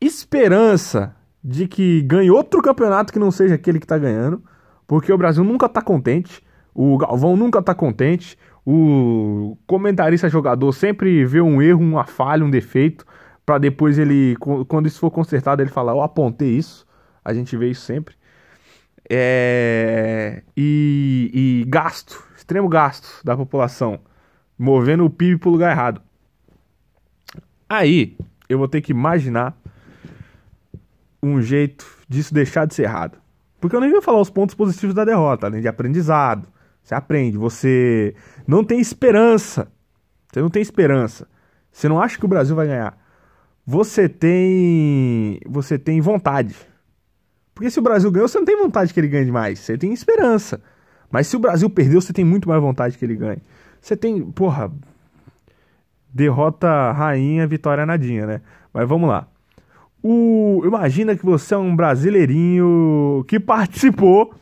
Esperança 0.00 1.14
de 1.42 1.68
que 1.68 2.02
ganhe 2.02 2.32
outro 2.32 2.60
campeonato 2.60 3.12
que 3.12 3.20
não 3.20 3.30
seja 3.30 3.54
aquele 3.54 3.78
que 3.78 3.86
tá 3.86 3.96
ganhando. 3.96 4.42
Porque 4.88 5.12
o 5.12 5.18
Brasil 5.18 5.44
nunca 5.44 5.68
tá 5.68 5.80
contente. 5.80 6.42
O 6.74 6.98
Galvão 6.98 7.36
nunca 7.36 7.62
tá 7.62 7.76
contente. 7.76 8.36
O 8.66 9.56
comentarista 9.68 10.28
jogador 10.28 10.72
sempre 10.72 11.24
vê 11.24 11.40
um 11.40 11.62
erro, 11.62 11.80
uma 11.80 12.02
falha, 12.02 12.44
um 12.44 12.50
defeito, 12.50 13.06
para 13.50 13.58
depois 13.58 13.98
ele, 13.98 14.36
quando 14.68 14.86
isso 14.86 15.00
for 15.00 15.10
consertado, 15.10 15.60
ele 15.60 15.70
falar: 15.70 15.90
Eu 15.90 16.02
apontei 16.02 16.50
isso. 16.50 16.86
A 17.24 17.34
gente 17.34 17.56
vê 17.56 17.68
isso 17.68 17.80
sempre. 17.80 18.14
É... 19.10 20.44
E, 20.56 21.30
e 21.34 21.64
gasto, 21.68 22.22
extremo 22.36 22.68
gasto 22.68 23.20
da 23.24 23.36
população, 23.36 23.98
movendo 24.56 25.04
o 25.04 25.10
PIB 25.10 25.38
pro 25.38 25.50
lugar 25.50 25.72
errado. 25.72 26.00
Aí 27.68 28.16
eu 28.48 28.56
vou 28.56 28.68
ter 28.68 28.80
que 28.80 28.92
imaginar 28.92 29.58
um 31.20 31.42
jeito 31.42 31.84
disso 32.08 32.32
deixar 32.32 32.66
de 32.66 32.74
ser 32.76 32.84
errado. 32.84 33.18
Porque 33.60 33.74
eu 33.74 33.80
nem 33.80 33.90
vou 33.90 34.00
falar 34.00 34.20
os 34.20 34.30
pontos 34.30 34.54
positivos 34.54 34.94
da 34.94 35.04
derrota, 35.04 35.48
além 35.48 35.60
de 35.60 35.66
aprendizado, 35.66 36.46
você 36.84 36.94
aprende, 36.94 37.36
você 37.36 38.14
não 38.46 38.62
tem 38.62 38.78
esperança. 38.78 39.66
Você 40.32 40.40
não 40.40 40.48
tem 40.48 40.62
esperança. 40.62 41.26
Você 41.72 41.88
não 41.88 42.00
acha 42.00 42.16
que 42.16 42.24
o 42.24 42.28
Brasil 42.28 42.54
vai 42.54 42.68
ganhar. 42.68 42.99
Você 43.66 44.08
tem 44.08 45.38
você 45.46 45.78
tem 45.78 46.00
vontade. 46.00 46.54
Porque 47.54 47.70
se 47.70 47.78
o 47.78 47.82
Brasil 47.82 48.10
ganhou, 48.10 48.28
você 48.28 48.38
não 48.38 48.44
tem 48.44 48.56
vontade 48.56 48.92
que 48.94 48.98
ele 48.98 49.08
ganhe 49.08 49.30
mais, 49.30 49.58
você 49.58 49.76
tem 49.76 49.92
esperança. 49.92 50.60
Mas 51.10 51.26
se 51.26 51.36
o 51.36 51.40
Brasil 51.40 51.68
perdeu, 51.68 52.00
você 52.00 52.12
tem 52.12 52.24
muito 52.24 52.48
mais 52.48 52.60
vontade 52.60 52.96
que 52.96 53.04
ele 53.04 53.16
ganhe. 53.16 53.42
Você 53.80 53.96
tem, 53.96 54.22
porra, 54.30 54.70
derrota 56.12 56.92
rainha, 56.92 57.46
vitória 57.46 57.84
nadinha, 57.84 58.26
né? 58.26 58.40
Mas 58.72 58.88
vamos 58.88 59.08
lá. 59.08 59.26
O, 60.02 60.62
imagina 60.64 61.16
que 61.16 61.24
você 61.24 61.54
é 61.54 61.58
um 61.58 61.76
brasileirinho 61.76 63.24
que 63.28 63.38
participou 63.38 64.34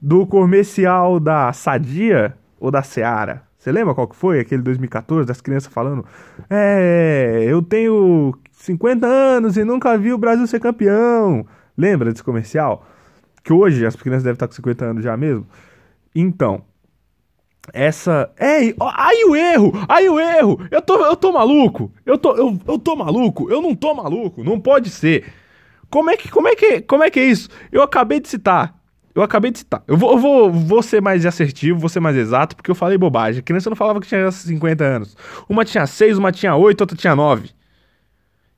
do 0.00 0.26
comercial 0.26 1.18
da 1.18 1.52
Sadia 1.52 2.36
ou 2.58 2.70
da 2.70 2.82
Seara. 2.82 3.42
Você 3.60 3.70
lembra 3.70 3.94
qual 3.94 4.08
que 4.08 4.16
foi? 4.16 4.40
Aquele 4.40 4.62
2014, 4.62 5.26
das 5.28 5.42
crianças 5.42 5.70
falando: 5.70 6.02
É, 6.48 7.44
eu 7.46 7.60
tenho 7.62 8.34
50 8.52 9.06
anos 9.06 9.58
e 9.58 9.64
nunca 9.64 9.98
vi 9.98 10.14
o 10.14 10.18
Brasil 10.18 10.46
ser 10.46 10.58
campeão. 10.60 11.46
Lembra 11.76 12.10
desse 12.10 12.24
comercial? 12.24 12.86
Que 13.44 13.52
hoje 13.52 13.84
as 13.84 13.94
crianças 13.94 14.22
devem 14.22 14.34
estar 14.34 14.48
com 14.48 14.54
50 14.54 14.84
anos 14.86 15.04
já 15.04 15.14
mesmo. 15.14 15.46
Então, 16.14 16.62
essa. 17.70 18.32
Ei, 18.40 18.74
aí 18.96 19.24
o 19.26 19.36
erro! 19.36 19.72
Aí 19.86 20.08
o 20.08 20.18
erro! 20.18 20.66
Eu 20.70 20.80
tô, 20.80 21.04
eu 21.04 21.14
tô 21.14 21.30
maluco! 21.30 21.92
Eu 22.06 22.16
tô, 22.16 22.34
eu, 22.36 22.58
eu 22.66 22.78
tô 22.78 22.96
maluco! 22.96 23.50
Eu 23.50 23.60
não 23.60 23.76
tô 23.76 23.92
maluco! 23.94 24.42
Não 24.42 24.58
pode 24.58 24.88
ser! 24.88 25.30
Como 25.90 26.08
é 26.08 26.16
que, 26.16 26.30
como 26.30 26.48
é 26.48 26.56
que, 26.56 26.80
como 26.80 27.04
é 27.04 27.10
que 27.10 27.20
é 27.20 27.24
isso? 27.24 27.50
Eu 27.70 27.82
acabei 27.82 28.20
de 28.20 28.28
citar 28.28 28.79
eu 29.14 29.22
acabei 29.22 29.50
de 29.50 29.58
citar. 29.58 29.82
Eu 29.86 29.96
vou, 29.96 30.12
eu 30.12 30.18
vou, 30.18 30.52
vou 30.52 30.82
ser 30.82 31.02
mais 31.02 31.26
assertivo, 31.26 31.78
vou 31.78 31.88
ser 31.88 32.00
mais 32.00 32.16
exato, 32.16 32.54
porque 32.54 32.70
eu 32.70 32.74
falei 32.74 32.96
bobagem. 32.96 33.40
A 33.40 33.42
criança 33.42 33.68
não 33.68 33.76
falava 33.76 34.00
que 34.00 34.06
tinha 34.06 34.30
50 34.30 34.84
anos. 34.84 35.16
Uma 35.48 35.64
tinha 35.64 35.86
6, 35.86 36.18
uma 36.18 36.30
tinha 36.30 36.54
8, 36.54 36.80
outra 36.80 36.96
tinha 36.96 37.16
9. 37.16 37.50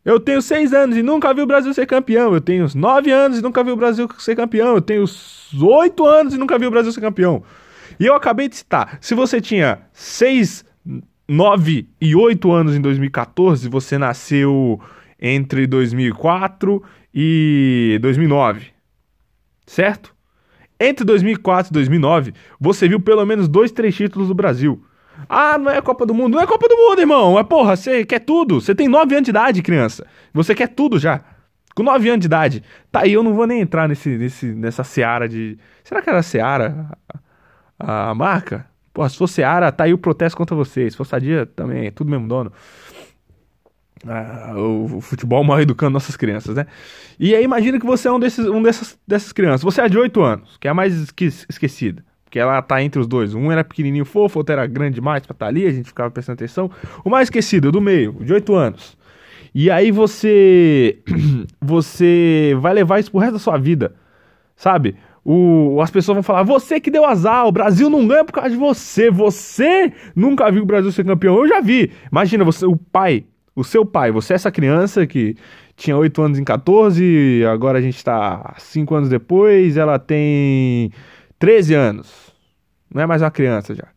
Eu 0.05 0.19
tenho 0.19 0.43
6 0.43 0.73
anos 0.73 0.97
e 0.97 1.03
nunca 1.03 1.33
vi 1.33 1.41
o 1.41 1.47
Brasil 1.47 1.73
ser 1.73 1.87
campeão. 1.87 2.35
Eu 2.35 2.41
tenho 2.41 2.67
9 2.75 3.11
anos 3.11 3.39
e 3.39 3.43
nunca 3.43 3.63
vi 3.63 3.71
o 3.71 3.77
Brasil 3.77 4.09
ser 4.19 4.37
campeão. 4.37 4.75
Eu 4.75 4.83
tenho 4.83 5.05
8 5.61 6.07
anos 6.07 6.35
e 6.35 6.39
nunca 6.39 6.59
vi 6.59 6.67
o 6.67 6.71
Brasil 6.71 6.93
ser 6.93 7.01
campeão. 7.01 7.43
E 7.99 8.07
eu 8.07 8.15
acabei 8.15 8.49
de 8.49 8.57
citar. 8.57 8.99
Se 9.01 9.15
você 9.15 9.41
tinha 9.41 9.79
6, 9.93 10.65
9 11.29 11.89
e 12.01 12.17
8 12.17 12.53
anos 12.53 12.75
em 12.75 12.81
2014, 12.81 13.69
você 13.69 13.97
nasceu 13.97 14.81
entre 15.21 15.67
2004 15.67 16.83
e 17.15 17.99
2009. 18.03 18.67
Certo? 19.67 20.13
Entre 20.83 21.05
2004 21.05 21.71
e 21.71 21.75
2009, 21.75 22.35
você 22.59 22.89
viu 22.89 22.99
pelo 22.99 23.25
menos 23.25 23.47
dois, 23.47 23.71
três 23.71 23.95
títulos 23.95 24.27
do 24.27 24.35
Brasil. 24.35 24.85
Ah, 25.29 25.57
não 25.57 25.71
é 25.71 25.81
Copa 25.81 26.05
do 26.05 26.13
Mundo. 26.13 26.35
Não 26.35 26.43
é 26.43 26.47
Copa 26.47 26.67
do 26.69 26.77
Mundo, 26.77 26.99
irmão. 26.99 27.39
É 27.39 27.45
porra, 27.45 27.77
você 27.77 28.05
quer 28.05 28.19
tudo. 28.19 28.61
Você 28.61 28.75
tem 28.75 28.89
9 28.89 29.15
anos 29.15 29.25
de 29.25 29.31
idade, 29.31 29.63
criança. 29.63 30.05
Você 30.35 30.57
quer 30.57 30.69
tudo 30.69 30.99
já. 30.99 31.21
Com 31.77 31.85
9 31.85 32.09
anos 32.09 32.21
de 32.21 32.27
idade. 32.27 32.65
Tá 32.91 33.03
aí, 33.03 33.13
eu 33.13 33.23
não 33.23 33.33
vou 33.33 33.47
nem 33.47 33.61
entrar 33.61 33.89
nesse, 33.89 34.09
nesse, 34.11 34.47
nessa 34.47 34.83
seara 34.83 35.29
de. 35.29 35.57
Será 35.85 36.03
que 36.03 36.11
era 36.11 36.21
seara 36.21 36.89
a, 37.79 38.11
a 38.11 38.15
marca? 38.15 38.67
Pô, 38.93 39.09
se 39.09 39.17
for 39.17 39.29
seara, 39.29 39.71
tá 39.71 39.85
aí 39.85 39.95
o 39.95 39.99
protesto 39.99 40.37
contra 40.37 40.57
vocês. 40.57 40.93
Se 40.95 40.97
for 40.97 41.07
sadia, 41.07 41.47
também, 41.47 41.87
é 41.87 41.91
tudo 41.93 42.11
mesmo 42.11 42.27
dono. 42.27 42.53
Ah, 44.07 44.55
o, 44.57 45.01
futebol 45.01 45.45
mal 45.45 45.61
educando 45.61 45.93
nossas 45.93 46.17
crianças, 46.17 46.57
né? 46.57 46.67
E 47.19 47.35
aí 47.35 47.45
imagina 47.45 47.79
que 47.79 47.87
você 47.87 48.09
é 48.09 48.13
um, 48.13 48.19
desses, 48.19 48.47
um 48.47 48.63
dessas, 48.63 48.99
dessas 49.07 49.33
crianças. 49.33 49.63
Você 49.63 49.81
é 49.81 49.89
de 49.89 49.99
8 49.99 50.21
anos, 50.23 50.57
que 50.59 50.67
é 50.67 50.71
a 50.71 50.75
mais 50.75 51.13
esquecida. 51.49 52.05
Porque 52.25 52.39
ela 52.39 52.61
tá 52.63 52.83
entre 52.83 53.01
os 53.01 53.07
dois. 53.07 53.35
Um 53.35 53.53
era 53.53 53.63
pequenininho 53.63 54.05
fofo, 54.05 54.39
outro 54.39 54.55
era 54.55 54.67
grande 54.67 54.95
demais 54.97 55.25
pra 55.25 55.35
estar 55.35 55.45
tá 55.45 55.49
ali, 55.49 55.67
a 55.67 55.71
gente 55.71 55.87
ficava 55.87 56.11
prestando 56.11 56.35
atenção. 56.35 56.71
O 57.05 57.11
mais 57.11 57.27
esquecido, 57.27 57.71
do 57.71 57.81
meio, 57.81 58.13
de 58.21 58.33
8 58.33 58.55
anos. 58.55 58.97
E 59.55 59.71
aí 59.71 59.91
você 59.91 60.99
você 61.61 62.57
vai 62.61 62.73
levar 62.73 62.99
isso 62.99 63.11
pro 63.11 63.21
resto 63.21 63.35
da 63.35 63.39
sua 63.39 63.59
vida. 63.59 63.95
Sabe? 64.57 64.97
O, 65.25 65.81
as 65.81 65.91
pessoas 65.91 66.17
vão 66.17 66.23
falar: 66.23 66.43
você 66.43 66.81
que 66.81 66.91
deu 66.91 67.05
azar, 67.05 67.47
o 67.47 67.53
Brasil 67.53 67.89
não 67.89 68.07
ganha 68.07 68.25
por 68.25 68.33
causa 68.33 68.51
de 68.51 68.57
você. 68.57 69.11
Você 69.11 69.93
nunca 70.17 70.51
viu 70.51 70.63
o 70.63 70.67
Brasil 70.67 70.91
ser 70.91 71.05
campeão. 71.05 71.37
Eu 71.37 71.49
já 71.49 71.61
vi. 71.61 71.93
Imagina, 72.11 72.45
você, 72.45 72.67
o 72.67 72.77
pai, 72.77 73.25
o 73.55 73.63
seu 73.63 73.85
pai, 73.85 74.11
você 74.11 74.33
é 74.33 74.37
essa 74.37 74.51
criança 74.51 75.07
que 75.07 75.37
tinha 75.77 75.97
8 75.97 76.23
anos 76.23 76.39
em 76.39 76.45
14, 76.45 77.45
agora 77.45 77.79
a 77.79 77.83
gente 77.83 78.03
tá 78.03 78.55
5 78.59 78.95
anos 78.95 79.09
depois, 79.09 79.77
ela 79.77 79.99
tem 79.99 80.91
13 81.39 81.75
anos. 81.75 82.33
Não 82.93 83.03
é 83.03 83.07
mais 83.07 83.23
uma 83.23 83.31
criança 83.31 83.75
já. 83.75 83.89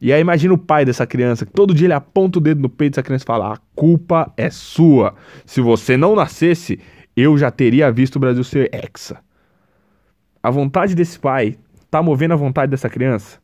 E 0.00 0.12
aí 0.12 0.20
imagina 0.20 0.54
o 0.54 0.58
pai 0.58 0.84
dessa 0.84 1.06
criança, 1.06 1.44
que 1.44 1.52
todo 1.52 1.74
dia 1.74 1.86
ele 1.86 1.92
aponta 1.92 2.38
o 2.38 2.40
dedo 2.40 2.62
no 2.62 2.70
peito 2.70 2.92
dessa 2.92 3.02
criança 3.02 3.24
e 3.24 3.26
fala: 3.26 3.52
"A 3.52 3.58
culpa 3.74 4.32
é 4.36 4.48
sua. 4.48 5.14
Se 5.44 5.60
você 5.60 5.96
não 5.96 6.16
nascesse, 6.16 6.80
eu 7.14 7.36
já 7.36 7.50
teria 7.50 7.92
visto 7.92 8.16
o 8.16 8.18
Brasil 8.18 8.42
ser 8.42 8.70
hexa." 8.72 9.18
A 10.42 10.50
vontade 10.50 10.94
desse 10.94 11.18
pai 11.18 11.58
tá 11.90 12.02
movendo 12.02 12.32
a 12.32 12.36
vontade 12.36 12.70
dessa 12.70 12.88
criança 12.88 13.38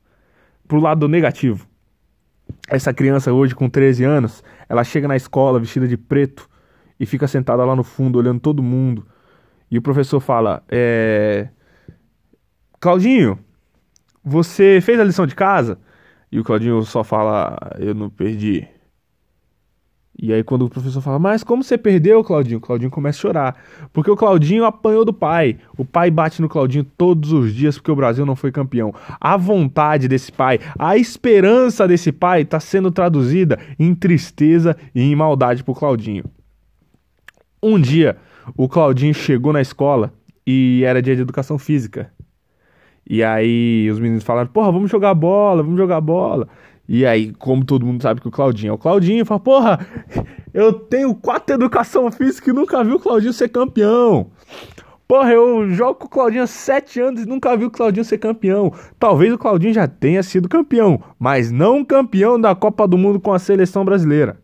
pro 0.67 0.81
lado 0.81 1.07
negativo. 1.09 1.69
Essa 2.69 2.93
criança 2.93 3.33
hoje 3.33 3.55
com 3.55 3.69
13 3.69 4.05
anos, 4.05 4.43
ela 4.69 4.83
chega 4.83 5.07
na 5.07 5.17
escola 5.17 5.61
vestida 5.61 5.87
de 5.87 5.97
preto 5.97 6.49
e 6.99 7.07
fica 7.07 7.29
sentada 7.29 7.65
lá 7.65 7.77
no 7.77 7.85
fundo 7.85 8.19
olhando 8.19 8.41
todo 8.41 8.63
mundo. 8.63 9.07
E 9.71 9.79
o 9.79 9.83
professor 9.83 10.21
fala: 10.21 10.63
é... 10.69 11.49
Claudinho, 12.81 13.39
você 14.25 14.81
fez 14.81 14.99
a 14.99 15.05
lição 15.05 15.27
de 15.27 15.35
casa? 15.35 15.79
E 16.31 16.41
o 16.41 16.45
Claudinho 16.45 16.83
só 16.83 17.05
fala: 17.05 17.57
Eu 17.79 17.95
não 17.95 18.11
perdi. 18.11 18.69
E 20.19 20.33
aí 20.33 20.43
quando 20.43 20.65
o 20.65 20.71
professor 20.71 21.03
fala, 21.03 21.19
mas 21.19 21.45
como 21.45 21.63
você 21.63 21.77
perdeu, 21.77 22.25
Claudinho? 22.25 22.57
O 22.57 22.61
Claudinho 22.61 22.91
começa 22.91 23.19
a 23.19 23.21
chorar. 23.21 23.57
Porque 23.93 24.11
o 24.11 24.17
Claudinho 24.17 24.65
apanhou 24.65 25.05
do 25.05 25.13
pai. 25.13 25.59
O 25.77 25.85
pai 25.85 26.11
bate 26.11 26.41
no 26.41 26.49
Claudinho 26.49 26.85
todos 26.85 27.33
os 27.33 27.53
dias 27.53 27.77
porque 27.77 27.91
o 27.91 27.97
Brasil 27.97 28.25
não 28.25 28.35
foi 28.35 28.51
campeão. 28.51 28.95
A 29.21 29.37
vontade 29.37 30.09
desse 30.09 30.33
pai, 30.33 30.59
a 30.79 30.97
esperança 30.97 31.87
desse 31.87 32.13
pai 32.13 32.43
está 32.43 32.59
sendo 32.59 32.91
traduzida 32.91 33.59
em 33.79 33.95
tristeza 33.95 34.75
e 34.95 35.03
em 35.03 35.15
maldade 35.15 35.63
pro 35.63 35.75
Claudinho. 35.75 36.25
Um 37.63 37.79
dia, 37.79 38.17
o 38.57 38.69
Claudinho 38.69 39.13
chegou 39.13 39.53
na 39.53 39.61
escola 39.61 40.13
e 40.47 40.83
era 40.85 41.03
dia 41.03 41.15
de 41.15 41.23
educação 41.23 41.59
física. 41.59 42.11
E 43.09 43.23
aí 43.23 43.89
os 43.91 44.01
meninos 44.01 44.25
falaram, 44.25 44.49
porra, 44.49 44.73
vamos 44.73 44.91
jogar 44.91 45.15
bola, 45.15 45.63
vamos 45.63 45.79
jogar 45.79 46.01
bola. 46.01 46.49
E 46.89 47.05
aí, 47.05 47.33
como 47.33 47.65
todo 47.65 47.85
mundo 47.85 48.03
sabe 48.03 48.21
que 48.21 48.29
o 48.29 48.31
Claudinho 48.31 48.71
é 48.71 48.73
o 48.73 48.79
Claudinho, 48.79 49.25
fala, 49.25 49.41
porra, 49.41 49.87
eu 50.55 50.73
tenho 50.73 51.15
quatro 51.15 51.55
educação 51.55 52.11
física 52.13 52.51
e 52.51 52.53
nunca 52.53 52.83
vi 52.85 52.93
o 52.93 52.99
Claudinho 52.99 53.33
ser 53.33 53.49
campeão. 53.49 54.31
Porra, 55.09 55.33
eu 55.33 55.69
jogo 55.71 55.95
com 55.95 56.07
o 56.07 56.09
Claudinho 56.09 56.43
há 56.43 56.47
sete 56.47 57.01
anos 57.01 57.23
e 57.23 57.27
nunca 57.27 57.57
vi 57.57 57.65
o 57.65 57.71
Claudinho 57.71 58.05
ser 58.05 58.19
campeão. 58.19 58.73
Talvez 58.99 59.33
o 59.33 59.39
Claudinho 59.39 59.73
já 59.73 59.87
tenha 59.87 60.23
sido 60.23 60.49
campeão, 60.49 61.01
mas 61.19 61.51
não 61.51 61.85
campeão 61.85 62.41
da 62.41 62.55
Copa 62.55 62.87
do 62.87 62.99
Mundo 62.99 63.21
com 63.21 63.33
a 63.33 63.39
seleção 63.39 63.85
brasileira. 63.85 64.39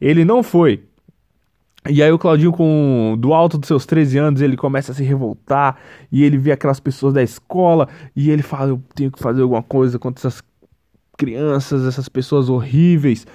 Ele 0.00 0.24
não 0.24 0.42
foi. 0.42 0.84
E 1.88 2.02
aí 2.02 2.12
o 2.12 2.18
Claudinho, 2.18 2.52
com 2.52 3.16
do 3.18 3.32
alto 3.34 3.58
dos 3.58 3.66
seus 3.66 3.84
13 3.86 4.18
anos, 4.18 4.40
ele 4.40 4.56
começa 4.56 4.92
a 4.92 4.94
se 4.94 5.02
revoltar 5.02 5.76
e 6.12 6.22
ele 6.22 6.38
vê 6.38 6.52
aquelas 6.52 6.78
pessoas 6.78 7.12
da 7.12 7.22
escola 7.22 7.88
e 8.14 8.30
ele 8.30 8.42
fala, 8.42 8.70
eu 8.70 8.82
tenho 8.94 9.10
que 9.10 9.18
fazer 9.18 9.42
alguma 9.42 9.62
coisa 9.62 9.98
contra 9.98 10.20
essas 10.20 10.42
crianças, 11.16 11.86
essas 11.86 12.08
pessoas 12.08 12.48
horríveis. 12.48 13.26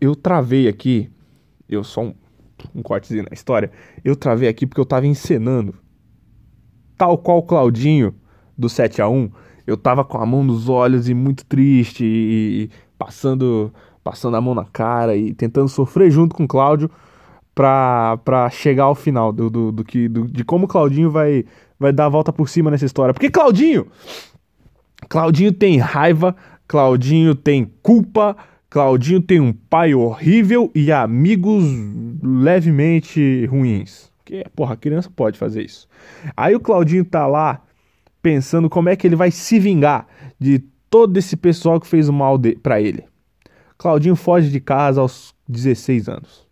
Eu 0.00 0.14
travei 0.14 0.68
aqui, 0.68 1.10
eu 1.68 1.82
só 1.82 2.02
um, 2.02 2.14
um 2.74 2.82
cortezinho 2.82 3.24
na 3.24 3.34
história, 3.34 3.70
eu 4.04 4.14
travei 4.14 4.48
aqui 4.48 4.66
porque 4.66 4.80
eu 4.80 4.86
tava 4.86 5.06
encenando. 5.06 5.74
Tal 6.96 7.16
qual 7.18 7.38
o 7.38 7.42
Claudinho 7.42 8.14
do 8.56 8.68
7 8.68 9.00
a 9.00 9.08
1 9.08 9.30
eu 9.66 9.76
tava 9.76 10.04
com 10.04 10.18
a 10.18 10.24
mão 10.24 10.42
nos 10.42 10.68
olhos 10.68 11.08
e 11.08 11.14
muito 11.14 11.44
triste 11.44 12.02
e, 12.04 12.62
e 12.64 12.70
passando 12.98 13.72
passando 14.02 14.36
a 14.38 14.40
mão 14.40 14.54
na 14.54 14.64
cara 14.64 15.14
e 15.14 15.34
tentando 15.34 15.68
sofrer 15.68 16.10
junto 16.10 16.34
com 16.34 16.44
o 16.44 16.48
Cláudio 16.48 16.90
pra, 17.54 18.16
pra 18.24 18.48
chegar 18.48 18.84
ao 18.84 18.94
final 18.94 19.32
do, 19.32 19.50
do, 19.50 19.70
do 19.70 19.84
que, 19.84 20.08
do, 20.08 20.26
de 20.26 20.44
como 20.44 20.64
o 20.64 20.68
Claudinho 20.68 21.10
vai, 21.10 21.44
vai 21.78 21.92
dar 21.92 22.06
a 22.06 22.08
volta 22.08 22.32
por 22.32 22.48
cima 22.48 22.70
nessa 22.70 22.86
história. 22.86 23.12
Porque 23.12 23.28
Claudinho, 23.28 23.86
Claudinho 25.08 25.52
tem 25.52 25.76
raiva 25.76 26.34
Claudinho 26.68 27.34
tem 27.34 27.64
culpa, 27.82 28.36
Claudinho 28.68 29.22
tem 29.22 29.40
um 29.40 29.54
pai 29.54 29.94
horrível 29.94 30.70
e 30.74 30.92
amigos 30.92 31.64
levemente 32.22 33.46
ruins. 33.46 34.12
Porque, 34.18 34.44
porra, 34.54 34.74
a 34.74 34.76
criança 34.76 35.10
pode 35.14 35.38
fazer 35.38 35.64
isso. 35.64 35.88
Aí 36.36 36.54
o 36.54 36.60
Claudinho 36.60 37.06
tá 37.06 37.26
lá 37.26 37.62
pensando 38.20 38.68
como 38.68 38.90
é 38.90 38.96
que 38.96 39.06
ele 39.06 39.16
vai 39.16 39.30
se 39.30 39.58
vingar 39.58 40.06
de 40.38 40.58
todo 40.90 41.16
esse 41.16 41.34
pessoal 41.34 41.80
que 41.80 41.86
fez 41.86 42.10
o 42.10 42.12
mal 42.12 42.38
pra 42.62 42.78
ele. 42.78 43.06
Claudinho 43.78 44.14
foge 44.14 44.50
de 44.50 44.60
casa 44.60 45.00
aos 45.00 45.34
16 45.48 46.10
anos. 46.10 46.46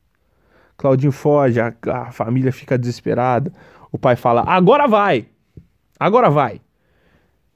Claudinho 0.79 1.12
foge, 1.12 1.61
a, 1.61 1.74
a 1.88 2.11
família 2.11 2.52
fica 2.52 2.79
desesperada. 2.79 3.52
O 3.92 3.98
pai 3.98 4.16
fala: 4.16 4.42
agora 4.46 4.88
vai! 4.88 5.26
Agora 6.00 6.31
vai! 6.31 6.62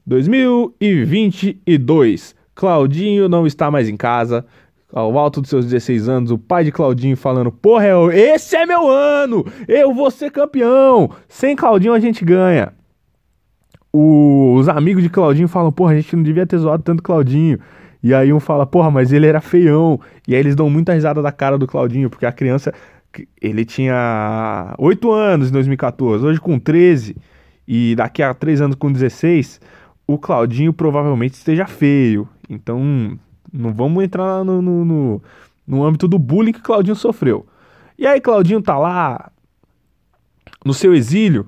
2022. 0.07 2.39
Claudinho 2.61 3.27
não 3.27 3.47
está 3.47 3.71
mais 3.71 3.89
em 3.89 3.97
casa. 3.97 4.45
Ao 4.93 5.17
alto 5.17 5.41
dos 5.41 5.49
seus 5.49 5.65
16 5.65 6.11
anos, 6.11 6.31
o 6.31 6.37
pai 6.37 6.63
de 6.63 6.71
Claudinho 6.71 7.17
falando: 7.17 7.51
Porra, 7.51 7.87
esse 8.13 8.55
é 8.55 8.67
meu 8.67 8.87
ano! 8.87 9.47
Eu 9.67 9.95
vou 9.95 10.11
ser 10.11 10.31
campeão! 10.31 11.11
Sem 11.27 11.57
Claudinho 11.57 11.95
a 11.95 11.99
gente 11.99 12.23
ganha. 12.23 12.75
O, 13.91 14.57
os 14.59 14.69
amigos 14.69 15.03
de 15.03 15.09
Claudinho 15.09 15.49
falam: 15.49 15.73
Porra, 15.73 15.93
a 15.93 15.97
gente 15.97 16.15
não 16.15 16.23
devia 16.23 16.47
ter 16.47 16.59
zoado 16.59 16.83
tanto 16.83 17.03
Claudinho. 17.03 17.59
E 18.03 18.13
aí 18.13 18.31
um 18.31 18.41
fala: 18.41 18.67
Porra, 18.67 18.91
mas 18.91 19.11
ele 19.11 19.27
era 19.27 19.41
feião. 19.41 19.99
E 20.29 20.35
aí 20.35 20.41
eles 20.41 20.55
dão 20.55 20.69
muita 20.69 20.93
risada 20.93 21.23
da 21.23 21.33
cara 21.33 21.57
do 21.57 21.67
Claudinho, 21.67 22.11
porque 22.11 22.27
a 22.27 22.33
criança. 22.33 22.75
Ele 23.41 23.65
tinha 23.65 24.75
8 24.79 25.11
anos 25.11 25.49
em 25.49 25.53
2014, 25.53 26.27
hoje 26.27 26.39
com 26.39 26.59
13. 26.59 27.17
E 27.67 27.95
daqui 27.97 28.23
a 28.23 28.35
3 28.35 28.61
anos 28.61 28.77
com 28.77 28.93
16 28.93 29.61
o 30.13 30.19
Claudinho 30.19 30.73
provavelmente 30.73 31.35
esteja 31.35 31.67
feio. 31.67 32.29
Então, 32.51 33.17
não 33.53 33.73
vamos 33.73 34.03
entrar 34.03 34.45
no, 34.45 34.61
no, 34.61 34.85
no, 34.85 35.23
no 35.65 35.85
âmbito 35.85 36.09
do 36.09 36.19
bullying 36.19 36.53
que 36.53 36.61
Claudinho 36.61 36.97
sofreu. 36.97 37.47
E 37.97 38.07
aí, 38.07 38.21
Claudinho 38.21 38.61
tá 38.61 38.77
lá 38.77 39.31
no 40.65 40.75
seu 40.75 40.93
exílio, 40.93 41.47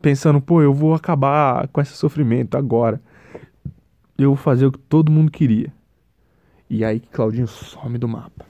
pensando, 0.00 0.40
pô, 0.40 0.62
eu 0.62 0.72
vou 0.72 0.94
acabar 0.94 1.66
com 1.68 1.80
esse 1.80 1.94
sofrimento 1.94 2.56
agora. 2.56 3.02
Eu 4.16 4.30
vou 4.30 4.36
fazer 4.36 4.66
o 4.66 4.72
que 4.72 4.78
todo 4.78 5.10
mundo 5.10 5.32
queria. 5.32 5.72
E 6.70 6.84
aí, 6.84 7.00
Claudinho 7.00 7.48
some 7.48 7.98
do 7.98 8.06
mapa. 8.06 8.46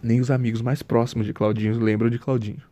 Nem 0.00 0.20
os 0.20 0.30
amigos 0.30 0.62
mais 0.62 0.82
próximos 0.82 1.26
de 1.26 1.32
Claudinho 1.32 1.78
lembram 1.80 2.08
de 2.08 2.18
Claudinho. 2.18 2.62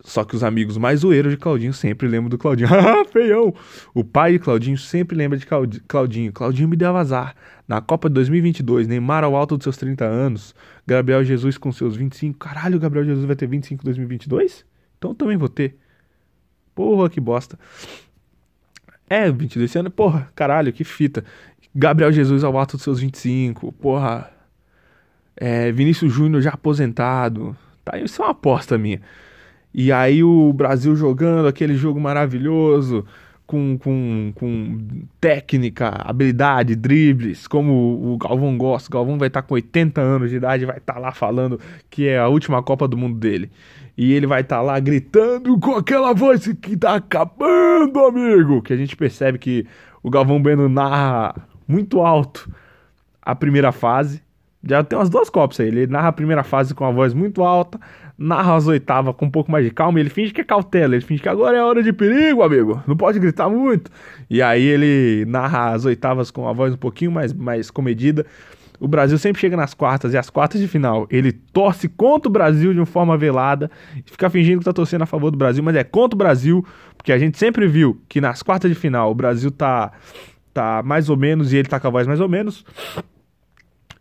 Só 0.00 0.24
que 0.24 0.36
os 0.36 0.44
amigos 0.44 0.76
mais 0.76 1.00
zoeiros 1.00 1.32
de 1.32 1.36
Claudinho 1.36 1.72
sempre 1.72 2.06
lembram 2.06 2.28
do 2.28 2.38
Claudinho. 2.38 2.68
Ah, 2.72 3.04
feião! 3.04 3.52
O 3.92 4.04
pai 4.04 4.32
de 4.32 4.38
Claudinho 4.38 4.78
sempre 4.78 5.16
lembra 5.16 5.36
de 5.36 5.46
Claudinho. 5.46 6.32
Claudinho 6.32 6.68
me 6.68 6.76
deu 6.76 6.96
azar. 6.96 7.34
Na 7.66 7.80
Copa 7.80 8.08
de 8.08 8.14
2022, 8.14 8.86
Neymar 8.86 9.24
ao 9.24 9.36
alto 9.36 9.56
dos 9.56 9.64
seus 9.64 9.76
30 9.76 10.04
anos, 10.04 10.54
Gabriel 10.86 11.24
Jesus 11.24 11.58
com 11.58 11.72
seus 11.72 11.96
25. 11.96 12.38
Caralho, 12.38 12.76
o 12.76 12.80
Gabriel 12.80 13.04
Jesus 13.04 13.24
vai 13.24 13.36
ter 13.36 13.46
25 13.46 13.82
em 13.82 13.84
2022? 13.84 14.64
Então 14.96 15.10
eu 15.10 15.14
também 15.14 15.36
vou 15.36 15.48
ter. 15.48 15.76
Porra, 16.74 17.10
que 17.10 17.20
bosta. 17.20 17.58
É, 19.10 19.30
22 19.30 19.74
anos, 19.76 19.92
porra, 19.92 20.30
caralho, 20.34 20.72
que 20.72 20.84
fita. 20.84 21.24
Gabriel 21.74 22.12
Jesus 22.12 22.44
ao 22.44 22.56
alto 22.56 22.76
dos 22.76 22.84
seus 22.84 23.00
25, 23.00 23.72
porra. 23.72 24.30
É, 25.36 25.70
Vinícius 25.72 26.12
Júnior 26.12 26.40
já 26.40 26.50
aposentado. 26.50 27.56
Tá, 27.84 27.98
isso 27.98 28.22
é 28.22 28.24
uma 28.24 28.30
aposta 28.32 28.78
minha. 28.78 29.00
E 29.72 29.92
aí 29.92 30.24
o 30.24 30.52
Brasil 30.52 30.96
jogando 30.96 31.46
aquele 31.46 31.74
jogo 31.74 32.00
maravilhoso, 32.00 33.04
com, 33.48 33.78
com, 33.78 34.30
com 34.34 34.78
técnica, 35.18 35.88
habilidade, 36.04 36.76
dribles, 36.76 37.46
como 37.46 38.12
o 38.12 38.18
Galvão 38.18 38.58
gosta. 38.58 38.90
O 38.90 38.92
Galvão 38.92 39.18
vai 39.18 39.28
estar 39.28 39.40
tá 39.40 39.48
com 39.48 39.54
80 39.54 40.00
anos 40.00 40.28
de 40.28 40.36
idade, 40.36 40.66
vai 40.66 40.76
estar 40.76 40.92
tá 40.92 40.98
lá 40.98 41.12
falando 41.12 41.58
que 41.88 42.06
é 42.06 42.18
a 42.18 42.28
última 42.28 42.62
Copa 42.62 42.86
do 42.86 42.96
Mundo 42.96 43.18
dele. 43.18 43.50
E 43.96 44.12
ele 44.12 44.26
vai 44.26 44.42
estar 44.42 44.56
tá 44.56 44.62
lá 44.62 44.78
gritando 44.78 45.58
com 45.58 45.74
aquela 45.74 46.12
voz 46.12 46.46
que 46.60 46.76
tá 46.76 46.96
acabando, 46.96 47.98
amigo. 48.00 48.60
Que 48.60 48.74
a 48.74 48.76
gente 48.76 48.94
percebe 48.94 49.38
que 49.38 49.66
o 50.02 50.10
Galvão 50.10 50.42
Bueno 50.42 50.68
narra 50.68 51.34
muito 51.66 52.02
alto 52.02 52.50
a 53.22 53.34
primeira 53.34 53.72
fase. 53.72 54.22
Já 54.62 54.84
tem 54.84 54.98
umas 54.98 55.08
duas 55.08 55.30
copas 55.30 55.58
aí. 55.58 55.68
Ele 55.68 55.86
narra 55.86 56.08
a 56.08 56.12
primeira 56.12 56.44
fase 56.44 56.74
com 56.74 56.84
a 56.84 56.90
voz 56.90 57.14
muito 57.14 57.42
alta, 57.42 57.80
narra 58.18 58.56
as 58.56 58.66
oitavas 58.66 59.14
com 59.14 59.26
um 59.26 59.30
pouco 59.30 59.50
mais 59.50 59.64
de 59.64 59.70
calma, 59.70 60.00
ele 60.00 60.10
finge 60.10 60.32
que 60.32 60.40
é 60.40 60.44
cautela, 60.44 60.96
ele 60.96 61.04
finge 61.04 61.22
que 61.22 61.28
agora 61.28 61.56
é 61.56 61.62
hora 61.62 61.82
de 61.82 61.92
perigo, 61.92 62.42
amigo, 62.42 62.82
não 62.86 62.96
pode 62.96 63.18
gritar 63.20 63.48
muito. 63.48 63.90
E 64.28 64.42
aí 64.42 64.64
ele 64.64 65.24
narra 65.26 65.70
as 65.70 65.84
oitavas 65.84 66.30
com 66.30 66.48
a 66.48 66.52
voz 66.52 66.74
um 66.74 66.76
pouquinho 66.76 67.12
mais, 67.12 67.32
mais 67.32 67.70
comedida. 67.70 68.26
O 68.80 68.88
Brasil 68.88 69.18
sempre 69.18 69.40
chega 69.40 69.56
nas 69.56 69.74
quartas 69.74 70.14
e 70.14 70.18
as 70.18 70.30
quartas 70.30 70.60
de 70.60 70.66
final 70.66 71.06
ele 71.10 71.32
torce 71.32 71.88
contra 71.88 72.28
o 72.28 72.32
Brasil 72.32 72.72
de 72.72 72.80
uma 72.80 72.86
forma 72.86 73.16
velada, 73.16 73.70
fica 74.04 74.28
fingindo 74.28 74.58
que 74.58 74.64
tá 74.64 74.72
torcendo 74.72 75.02
a 75.02 75.06
favor 75.06 75.30
do 75.30 75.38
Brasil, 75.38 75.62
mas 75.62 75.76
é 75.76 75.84
contra 75.84 76.16
o 76.16 76.18
Brasil, 76.18 76.64
porque 76.96 77.12
a 77.12 77.18
gente 77.18 77.38
sempre 77.38 77.66
viu 77.66 78.00
que 78.08 78.20
nas 78.20 78.42
quartas 78.42 78.70
de 78.70 78.76
final 78.76 79.10
o 79.10 79.14
Brasil 79.14 79.50
tá 79.50 79.92
tá 80.52 80.82
mais 80.84 81.08
ou 81.08 81.16
menos 81.16 81.52
e 81.52 81.56
ele 81.56 81.68
tá 81.68 81.78
com 81.78 81.86
a 81.86 81.90
voz 81.90 82.06
mais 82.06 82.20
ou 82.20 82.28
menos. 82.28 82.64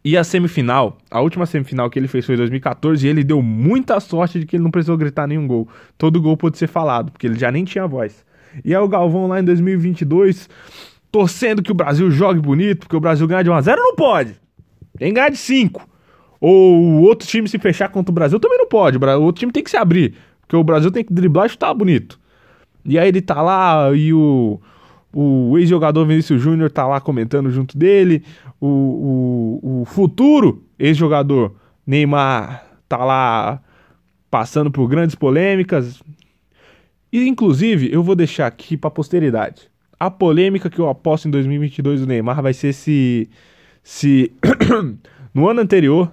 E 0.03 0.15
a 0.15 0.23
semifinal, 0.23 0.97
a 1.11 1.19
última 1.19 1.45
semifinal 1.45 1.89
que 1.89 1.99
ele 1.99 2.07
fez 2.07 2.25
foi 2.25 2.35
em 2.35 2.37
2014 2.37 3.05
e 3.05 3.09
ele 3.09 3.23
deu 3.23 3.41
muita 3.41 3.99
sorte 3.99 4.39
de 4.39 4.45
que 4.45 4.55
ele 4.55 4.63
não 4.63 4.71
precisou 4.71 4.97
gritar 4.97 5.27
nenhum 5.27 5.45
gol. 5.45 5.67
Todo 5.97 6.21
gol 6.21 6.37
pôde 6.37 6.57
ser 6.57 6.67
falado, 6.67 7.11
porque 7.11 7.27
ele 7.27 7.37
já 7.37 7.51
nem 7.51 7.65
tinha 7.65 7.85
voz. 7.85 8.25
E 8.63 8.73
aí 8.73 8.81
o 8.81 8.87
Galvão 8.87 9.27
lá 9.27 9.39
em 9.39 9.43
2022 9.43 10.49
torcendo 11.11 11.61
que 11.61 11.71
o 11.71 11.75
Brasil 11.75 12.09
jogue 12.11 12.39
bonito, 12.39 12.79
porque 12.79 12.95
o 12.95 12.99
Brasil 12.99 13.27
ganha 13.27 13.43
de 13.43 13.49
1 13.49 13.53
a 13.53 13.61
0 13.61 13.81
não 13.81 13.95
pode. 13.95 14.35
Tem 14.97 15.09
que 15.09 15.15
ganhar 15.15 15.29
de 15.29 15.37
5. 15.37 15.87
Ou 16.39 16.81
o 16.81 17.01
outro 17.01 17.27
time 17.27 17.47
se 17.47 17.57
fechar 17.57 17.89
contra 17.89 18.11
o 18.11 18.13
Brasil 18.13 18.39
também 18.39 18.57
não 18.57 18.67
pode. 18.67 18.97
O 18.97 19.21
outro 19.21 19.39
time 19.39 19.51
tem 19.51 19.63
que 19.63 19.69
se 19.69 19.77
abrir, 19.77 20.15
porque 20.41 20.55
o 20.55 20.63
Brasil 20.63 20.91
tem 20.91 21.03
que 21.03 21.13
driblar 21.13 21.47
e 21.47 21.49
chutar 21.49 21.73
bonito. 21.73 22.19
E 22.85 22.97
aí 22.97 23.07
ele 23.07 23.21
tá 23.21 23.41
lá 23.41 23.91
e 23.93 24.13
o 24.13 24.59
o 25.13 25.57
ex-jogador 25.57 26.05
Vinícius 26.05 26.41
Júnior 26.41 26.69
tá 26.69 26.85
lá 26.85 26.99
comentando 26.99 27.49
junto 27.49 27.77
dele. 27.77 28.23
O, 28.59 29.59
o, 29.63 29.81
o 29.81 29.85
futuro 29.85 30.63
ex-jogador 30.77 31.55
Neymar 31.85 32.65
tá 32.87 33.03
lá 33.03 33.61
passando 34.29 34.69
por 34.69 34.87
grandes 34.87 35.15
polêmicas. 35.15 36.01
E 37.11 37.27
inclusive, 37.27 37.91
eu 37.91 38.03
vou 38.03 38.15
deixar 38.15 38.47
aqui 38.47 38.75
para 38.75 38.91
posteridade. 38.91 39.69
A 39.99 40.11
polêmica 40.11 40.69
que 40.69 40.79
eu 40.79 40.89
aposto 40.89 41.27
em 41.27 41.31
2022 41.31 42.01
do 42.01 42.07
Neymar 42.07 42.41
vai 42.41 42.53
ser 42.53 42.73
se 42.73 43.29
se 43.81 44.33
no 45.33 45.47
ano 45.47 45.61
anterior, 45.61 46.11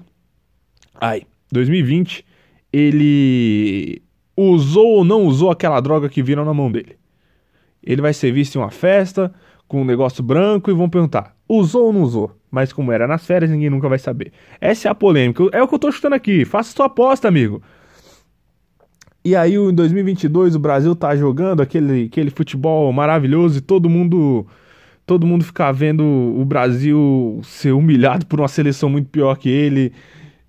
ai, 0.95 1.25
2020, 1.51 2.25
ele 2.73 4.01
usou 4.37 4.87
ou 4.87 5.05
não 5.05 5.25
usou 5.25 5.51
aquela 5.51 5.81
droga 5.81 6.09
que 6.09 6.23
viram 6.23 6.45
na 6.45 6.55
mão 6.55 6.71
dele 6.71 6.97
ele 7.85 8.03
vai 8.03 8.13
ser 8.13 8.33
visto 8.33 8.57
em 8.57 8.59
uma 8.59 8.71
festa 8.71 9.33
com 9.69 9.83
um 9.83 9.85
negócio 9.85 10.23
branco 10.23 10.71
e 10.71 10.75
vão 10.75 10.89
perguntar: 10.89 11.35
usou 11.49 11.87
ou 11.87 11.93
não 11.93 12.03
usou? 12.03 12.37
Mas 12.51 12.73
como 12.73 12.93
era 12.93 13.07
nas 13.07 13.27
férias, 13.27 13.51
ninguém 13.51 13.71
nunca 13.71 13.89
vai 13.89 13.99
saber. 13.99 14.33
Essa 14.61 14.89
é 14.89 14.91
a 14.91 14.95
polêmica. 14.95 15.45
É 15.53 15.63
o 15.63 15.69
que 15.69 15.75
eu 15.75 15.79
tô 15.79 15.91
chutando 15.91 16.15
aqui. 16.15 16.45
Faça 16.45 16.73
sua 16.73 16.87
aposta, 16.87 17.27
amigo. 17.27 17.61
E 19.25 19.35
aí, 19.35 19.55
em 19.55 19.75
2022, 19.75 20.55
o 20.55 20.59
Brasil 20.59 20.95
tá 20.95 21.17
jogando 21.17 21.63
aquele, 21.63 22.05
aquele 22.05 22.31
futebol 22.31 22.93
maravilhoso 22.93 23.59
e 23.59 23.61
todo 23.61 23.89
mundo 23.89 24.47
todo 25.07 25.27
mundo 25.27 25.45
ficar 25.45 25.73
vendo 25.73 26.03
o 26.03 26.45
Brasil 26.45 27.41
ser 27.43 27.73
humilhado 27.73 28.27
por 28.27 28.41
uma 28.41 28.49
seleção 28.49 28.89
muito 28.89 29.09
pior 29.09 29.37
que 29.37 29.49
ele. 29.49 29.93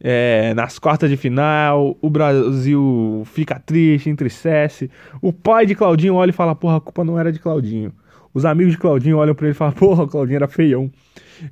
É, 0.08 0.54
nas 0.54 0.78
quartas 0.78 1.10
de 1.10 1.18
final, 1.18 1.98
o 2.00 2.12
Brasil 2.12 3.24
fica 3.26 3.60
triste, 3.60 4.08
entristece. 4.08 4.88
O 5.20 5.34
pai 5.34 5.65
de 5.65 5.74
Claudinho 5.74 6.13
olha 6.13 6.30
e 6.30 6.32
fala: 6.32 6.54
Porra, 6.54 6.78
a 6.78 6.80
culpa 6.80 7.04
não 7.04 7.20
era 7.20 7.32
de 7.32 7.39
Claudinho. 7.39 7.91
Os 8.32 8.46
amigos 8.46 8.74
de 8.74 8.78
Claudinho 8.78 9.18
olham 9.18 9.34
pra 9.34 9.48
ele 9.48 9.56
e 9.56 9.58
falam: 9.58 9.74
Porra, 9.74 10.08
Claudinho 10.08 10.36
era 10.36 10.48
feião. 10.48 10.91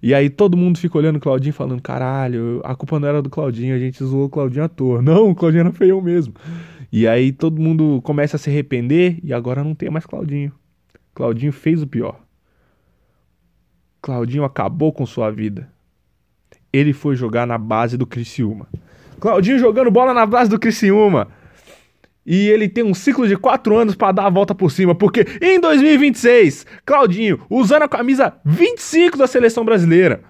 E 0.04 0.14
aí 0.14 0.30
todo 0.30 0.56
mundo 0.56 0.78
fica 0.78 0.96
olhando 0.96 1.16
o 1.16 1.20
Claudinho 1.20 1.52
falando: 1.52 1.82
Caralho, 1.82 2.62
a 2.64 2.76
culpa 2.76 3.00
não 3.00 3.08
era 3.08 3.24
do 3.24 3.30
Claudinho, 3.32 3.76
a 3.76 3.80
gente 3.80 4.04
zoou 4.04 4.26
o 4.26 4.30
Claudinho 4.30 4.66
à 4.66 4.70
toa. 4.70 5.02
Não, 5.02 5.32
o 5.32 5.36
Claudinho 5.36 5.62
era 5.62 5.72
feião 5.72 6.00
mesmo. 6.00 6.36
E 6.92 7.08
aí 7.08 7.32
todo 7.32 7.60
mundo 7.60 8.04
começa 8.04 8.36
a 8.36 8.40
se 8.40 8.52
arrepender 8.52 9.18
e 9.24 9.34
agora 9.34 9.64
não 9.64 9.74
tem 9.74 9.90
mais 9.90 10.06
Claudinho. 10.06 10.52
Claudinho 11.16 11.52
fez 11.52 11.82
o 11.82 11.88
pior. 11.88 12.20
Claudinho 14.00 14.44
acabou 14.44 14.94
com 14.94 15.08
sua 15.08 15.32
vida 15.32 15.74
ele 16.74 16.92
foi 16.92 17.16
jogar 17.16 17.46
na 17.46 17.58
base 17.58 17.96
do 17.96 18.08
Criciúma. 18.08 18.68
Claudinho 19.20 19.60
jogando 19.60 19.92
bola 19.92 20.14
na 20.14 20.26
base 20.26 20.50
do 20.50 20.60
Criciúma. 20.60 21.30
E 22.26 22.50
ele 22.50 22.68
tem 22.68 22.84
um 22.84 22.94
ciclo 22.94 23.28
de 23.28 23.38
quatro 23.38 23.78
anos 23.78 23.96
para 23.96 24.14
dar 24.14 24.26
a 24.26 24.30
volta 24.30 24.56
por 24.56 24.72
cima, 24.72 24.96
porque 24.96 25.26
em 25.42 25.60
2026, 25.60 26.66
Claudinho, 26.86 27.40
usando 27.50 27.84
a 27.84 27.88
camisa 27.88 28.34
25 28.46 29.18
da 29.18 29.28
seleção 29.28 29.64
brasileira, 29.64 30.22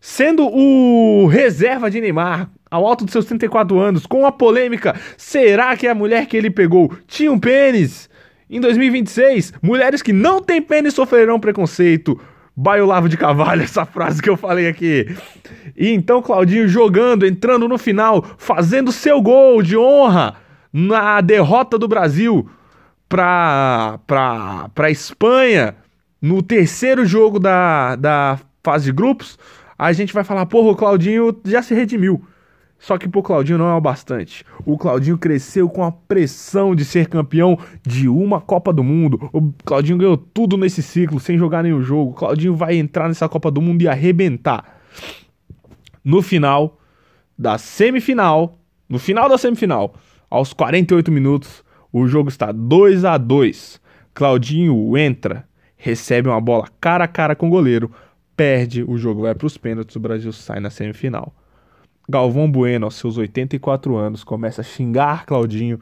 sendo 0.00 0.46
o 0.46 1.26
reserva 1.26 1.90
de 1.90 2.00
Neymar, 2.00 2.50
ao 2.70 2.86
alto 2.86 3.04
dos 3.04 3.12
seus 3.12 3.24
34 3.24 3.78
anos, 3.78 4.04
com 4.04 4.26
a 4.26 4.32
polêmica: 4.32 4.94
será 5.16 5.76
que 5.76 5.86
a 5.86 5.94
mulher 5.94 6.26
que 6.26 6.36
ele 6.36 6.50
pegou 6.50 6.92
tinha 7.06 7.32
um 7.32 7.38
pênis? 7.38 8.10
Em 8.50 8.60
2026, 8.60 9.52
mulheres 9.62 10.02
que 10.02 10.12
não 10.12 10.40
têm 10.40 10.60
pênis 10.60 10.94
sofrerão 10.94 11.38
preconceito. 11.38 12.18
Baiolavo 12.60 13.08
de 13.08 13.16
Cavalho, 13.16 13.62
essa 13.64 13.86
frase 13.86 14.20
que 14.20 14.28
eu 14.28 14.36
falei 14.36 14.66
aqui. 14.66 15.06
E 15.76 15.90
então 15.90 16.20
Claudinho 16.20 16.66
jogando, 16.66 17.24
entrando 17.24 17.68
no 17.68 17.78
final, 17.78 18.24
fazendo 18.36 18.90
seu 18.90 19.22
gol 19.22 19.62
de 19.62 19.76
honra 19.76 20.34
na 20.72 21.20
derrota 21.20 21.78
do 21.78 21.86
Brasil 21.86 22.50
para 23.08 24.00
pra, 24.08 24.70
pra 24.74 24.90
Espanha 24.90 25.76
no 26.20 26.42
terceiro 26.42 27.06
jogo 27.06 27.38
da, 27.38 27.94
da 27.94 28.40
fase 28.64 28.86
de 28.86 28.92
grupos. 28.92 29.38
A 29.78 29.92
gente 29.92 30.12
vai 30.12 30.24
falar, 30.24 30.44
porra, 30.46 30.72
o 30.72 30.76
Claudinho 30.76 31.40
já 31.44 31.62
se 31.62 31.72
redimiu. 31.74 32.26
Só 32.78 32.96
que 32.96 33.08
pro 33.08 33.22
Claudinho 33.22 33.58
não 33.58 33.68
é 33.68 33.74
o 33.74 33.80
bastante. 33.80 34.44
O 34.64 34.78
Claudinho 34.78 35.18
cresceu 35.18 35.68
com 35.68 35.82
a 35.82 35.90
pressão 35.90 36.74
de 36.74 36.84
ser 36.84 37.08
campeão 37.08 37.58
de 37.82 38.08
uma 38.08 38.40
Copa 38.40 38.72
do 38.72 38.84
Mundo. 38.84 39.28
O 39.32 39.52
Claudinho 39.64 39.98
ganhou 39.98 40.16
tudo 40.16 40.56
nesse 40.56 40.82
ciclo 40.82 41.18
sem 41.18 41.36
jogar 41.36 41.62
nenhum 41.62 41.82
jogo. 41.82 42.12
O 42.12 42.14
Claudinho 42.14 42.54
vai 42.54 42.76
entrar 42.76 43.08
nessa 43.08 43.28
Copa 43.28 43.50
do 43.50 43.60
Mundo 43.60 43.82
e 43.82 43.88
arrebentar. 43.88 44.80
No 46.04 46.22
final 46.22 46.78
da 47.36 47.58
semifinal, 47.58 48.58
no 48.88 48.98
final 48.98 49.28
da 49.28 49.36
semifinal, 49.36 49.94
aos 50.30 50.52
48 50.52 51.10
minutos, 51.10 51.64
o 51.92 52.06
jogo 52.06 52.28
está 52.28 52.52
2 52.52 53.04
a 53.04 53.18
2. 53.18 53.80
Claudinho 54.14 54.96
entra, 54.96 55.46
recebe 55.76 56.28
uma 56.28 56.40
bola 56.40 56.68
cara 56.80 57.04
a 57.04 57.08
cara 57.08 57.36
com 57.36 57.48
o 57.48 57.50
goleiro, 57.50 57.90
perde, 58.36 58.84
o 58.84 58.96
jogo 58.96 59.22
vai 59.22 59.34
para 59.34 59.46
os 59.46 59.56
pênaltis, 59.56 59.96
o 59.96 60.00
Brasil 60.00 60.32
sai 60.32 60.60
na 60.60 60.70
semifinal. 60.70 61.34
Galvão 62.10 62.50
Bueno, 62.50 62.86
aos 62.86 62.94
seus 62.94 63.18
84 63.18 63.94
anos, 63.94 64.24
começa 64.24 64.62
a 64.62 64.64
xingar 64.64 65.26
Claudinho 65.26 65.78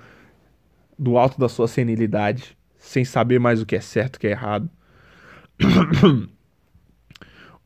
do 0.98 1.16
alto 1.16 1.38
da 1.38 1.48
sua 1.48 1.68
senilidade, 1.68 2.58
sem 2.76 3.04
saber 3.04 3.38
mais 3.38 3.62
o 3.62 3.66
que 3.66 3.76
é 3.76 3.80
certo 3.80 4.16
o 4.16 4.20
que 4.20 4.26
é 4.26 4.30
errado. 4.30 4.68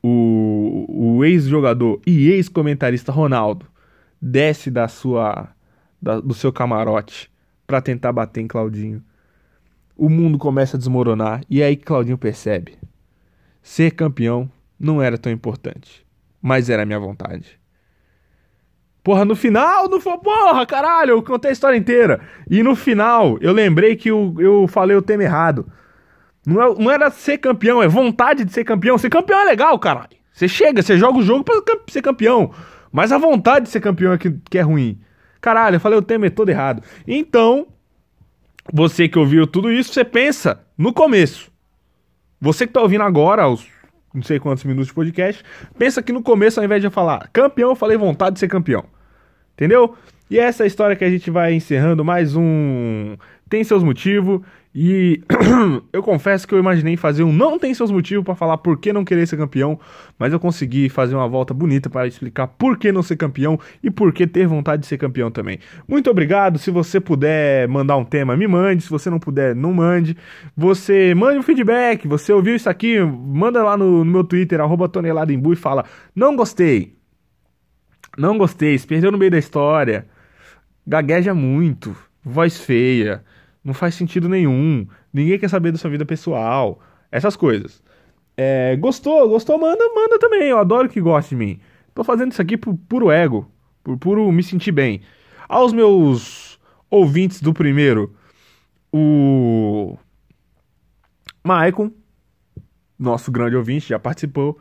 o, 0.03 0.85
o 0.89 1.25
ex-jogador 1.25 2.03
e 2.07 2.29
ex-comentarista 2.29 3.11
Ronaldo 3.11 3.67
desce 4.21 4.71
da 4.71 4.89
sua 4.89 5.49
da, 6.01 6.21
do 6.21 6.35
seu 6.35 6.53
camarote 6.53 7.31
para 7.67 7.81
tentar 7.81 8.13
bater 8.13 8.43
em 8.43 8.47
Claudinho. 8.47 9.03
O 9.97 10.09
mundo 10.11 10.39
começa 10.39 10.77
a 10.77 10.79
desmoronar 10.79 11.43
e 11.49 11.63
é 11.63 11.67
aí 11.67 11.77
que 11.77 11.85
Claudinho 11.85 12.19
percebe. 12.19 12.77
Ser 13.63 13.93
campeão 13.93 14.51
não 14.79 15.01
era 15.01 15.17
tão 15.17 15.33
importante, 15.33 16.07
mas 16.43 16.69
era 16.69 16.83
a 16.83 16.87
minha 16.87 16.99
vontade. 16.99 17.60
Porra, 19.03 19.25
no 19.25 19.35
final, 19.35 19.89
não 19.89 20.01
foi. 20.01 20.19
Porra, 20.19 20.67
caralho, 20.67 21.13
eu 21.13 21.23
contei 21.23 21.51
a 21.51 21.53
história 21.53 21.77
inteira. 21.77 22.21
E 22.49 22.63
no 22.63 22.77
final, 22.77 23.39
eu 23.41 23.53
lembrei 23.53 23.97
que 23.97 24.11
eu, 24.11 24.35
eu 24.39 24.69
falei 24.69 24.97
o 24.97 25.03
tema 25.03 25.23
errado. 25.23 25.67
Não, 26.47 26.63
é, 26.63 26.75
não 26.75 26.91
era 26.91 27.11
ser 27.11 27.39
campeão, 27.39 27.83
é 27.83 27.89
vontade 27.89 28.45
de 28.45 28.53
ser 28.53 28.65
campeão. 28.65 28.99
Ser 28.99 29.11
campeão 29.11 29.41
é 29.41 29.45
legal, 29.45 29.79
caralho. 29.79 30.21
Você 30.33 30.49
chega, 30.49 30.83
você 30.83 30.99
joga 30.99 31.19
o 31.19 31.23
jogo 31.23 31.45
pra 31.45 31.55
ser 31.89 32.03
campeão. 32.03 32.53
Mas 32.93 33.13
a 33.13 33.19
vontade 33.19 33.67
de 33.67 33.71
ser 33.71 33.81
campeão 33.81 34.13
é 34.13 34.19
que, 34.19 34.31
que 34.51 34.59
é 34.59 34.63
ruim. 34.63 35.01
Caralho, 35.41 35.77
eu 35.77 35.81
falei 35.81 35.99
o 35.99 36.03
tema 36.03 36.31
todo 36.31 36.51
errado. 36.51 36.83
Então, 37.07 37.69
você 38.73 39.09
que 39.09 39.19
ouviu 39.19 39.47
tudo 39.47 39.73
isso, 39.73 39.93
você 39.93 40.05
pensa 40.05 40.61
no 40.77 40.93
começo. 40.93 41.51
Você 42.41 42.67
que 42.67 42.73
tá 42.73 42.81
ouvindo 42.81 43.05
agora, 43.05 43.43
aos 43.43 43.67
não 44.13 44.23
sei 44.23 44.39
quantos 44.39 44.65
minutos 44.65 44.89
de 44.89 44.95
podcast. 44.95 45.45
Pensa 45.79 46.03
que 46.03 46.13
no 46.13 46.23
começo, 46.23 46.59
ao 46.59 46.65
invés 46.65 46.81
de 46.81 46.87
eu 46.87 46.91
falar 46.91 47.29
campeão, 47.33 47.71
eu 47.71 47.77
falei 47.77 47.97
vontade 47.97 48.35
de 48.35 48.41
ser 48.41 48.49
campeão. 48.49 48.85
Entendeu? 49.55 49.95
E 50.31 50.39
essa 50.39 50.63
é 50.63 50.65
a 50.65 50.67
história 50.67 50.97
que 50.97 51.05
a 51.05 51.11
gente 51.11 51.31
vai 51.31 51.53
encerrando 51.55 52.05
mais 52.05 52.37
um. 52.37 53.17
Tem 53.49 53.63
seus 53.65 53.83
motivos. 53.83 54.41
E 54.73 55.21
eu 55.93 56.01
confesso 56.01 56.47
que 56.47 56.55
eu 56.55 56.59
imaginei 56.59 56.97
fazer 56.97 57.25
um 57.25 57.33
não 57.33 57.59
tem 57.59 57.75
seus 57.75 57.91
motivos 57.91 58.25
para 58.25 58.37
falar 58.37 58.59
por 58.59 58.79
que 58.79 58.93
não 58.93 59.05
querer 59.05 59.27
ser 59.27 59.37
campeão, 59.37 59.81
mas 60.17 60.33
eu 60.33 60.39
consegui 60.39 60.89
fazer 60.89 61.17
uma 61.17 61.27
volta 61.27 61.53
bonita 61.53 61.91
para 61.91 62.07
explicar 62.07 62.47
por 62.47 62.79
que 62.79 62.93
não 62.93 63.03
ser 63.03 63.17
campeão 63.17 63.59
e 63.83 63.91
por 63.91 64.13
que 64.13 64.29
ter 64.29 64.47
vontade 64.47 64.83
de 64.83 64.87
ser 64.87 64.97
campeão 64.97 65.29
também. 65.29 65.59
Muito 65.89 66.09
obrigado. 66.09 66.57
Se 66.57 66.71
você 66.71 67.01
puder 67.01 67.67
mandar 67.67 67.97
um 67.97 68.05
tema, 68.05 68.37
me 68.37 68.47
mande. 68.47 68.85
Se 68.85 68.91
você 68.91 69.11
não 69.11 69.19
puder, 69.19 69.57
não 69.57 69.75
mande. 69.75 70.17
Você 70.57 71.15
mande 71.15 71.39
um 71.39 71.43
feedback. 71.43 72.07
Você 72.07 72.33
ouviu 72.33 72.55
isso 72.55 72.71
aqui? 72.71 73.01
Manda 73.01 73.65
lá 73.65 73.77
no, 73.77 74.05
no 74.05 74.11
meu 74.11 74.23
Twitter, 74.23 74.61
arroba 74.61 74.91
e 75.53 75.57
fala: 75.57 75.85
Não 76.15 76.37
gostei. 76.37 76.97
Não 78.17 78.37
gostei, 78.37 78.77
se 78.77 78.87
perdeu 78.87 79.11
no 79.11 79.19
meio 79.19 79.31
da 79.31 79.39
história. 79.39 80.07
Gagueja 80.87 81.33
muito, 81.35 81.97
voz 82.25 82.59
feia 82.59 83.23
não 83.65 83.75
faz 83.75 83.95
sentido 83.95 84.29
nenhum, 84.29 84.87
ninguém 85.13 85.39
quer 85.39 85.49
saber 85.49 85.73
da 85.73 85.79
sua 85.79 85.91
vida 85.91 86.05
pessoal, 86.05 86.81
essas 87.11 87.37
coisas. 87.37 87.83
É, 88.37 88.77
gostou, 88.77 89.29
gostou, 89.29 89.59
manda, 89.59 89.85
manda 89.95 90.19
também, 90.19 90.49
eu 90.49 90.59
adoro 90.59 90.89
que 90.89 91.01
goste 91.01 91.31
de 91.31 91.37
mim. 91.37 91.61
Tô 91.95 92.03
fazendo 92.03 92.33
isso 92.33 92.41
aqui 92.41 92.57
por 92.57 92.75
puro 92.89 93.11
ego, 93.11 93.51
por 93.83 93.99
puro 93.99 94.31
me 94.33 94.43
sentir 94.43 94.73
bem. 94.73 95.03
Aos 95.49 95.73
meus 95.73 96.59
ouvintes 96.89 97.43
do 97.43 97.53
primeiro, 97.53 98.15
o 98.93 99.99
Maicon, 101.45 101.91
nosso 102.99 103.31
grande 103.31 103.57
ouvinte, 103.57 103.89
já 103.89 103.99
participou. 103.99 104.59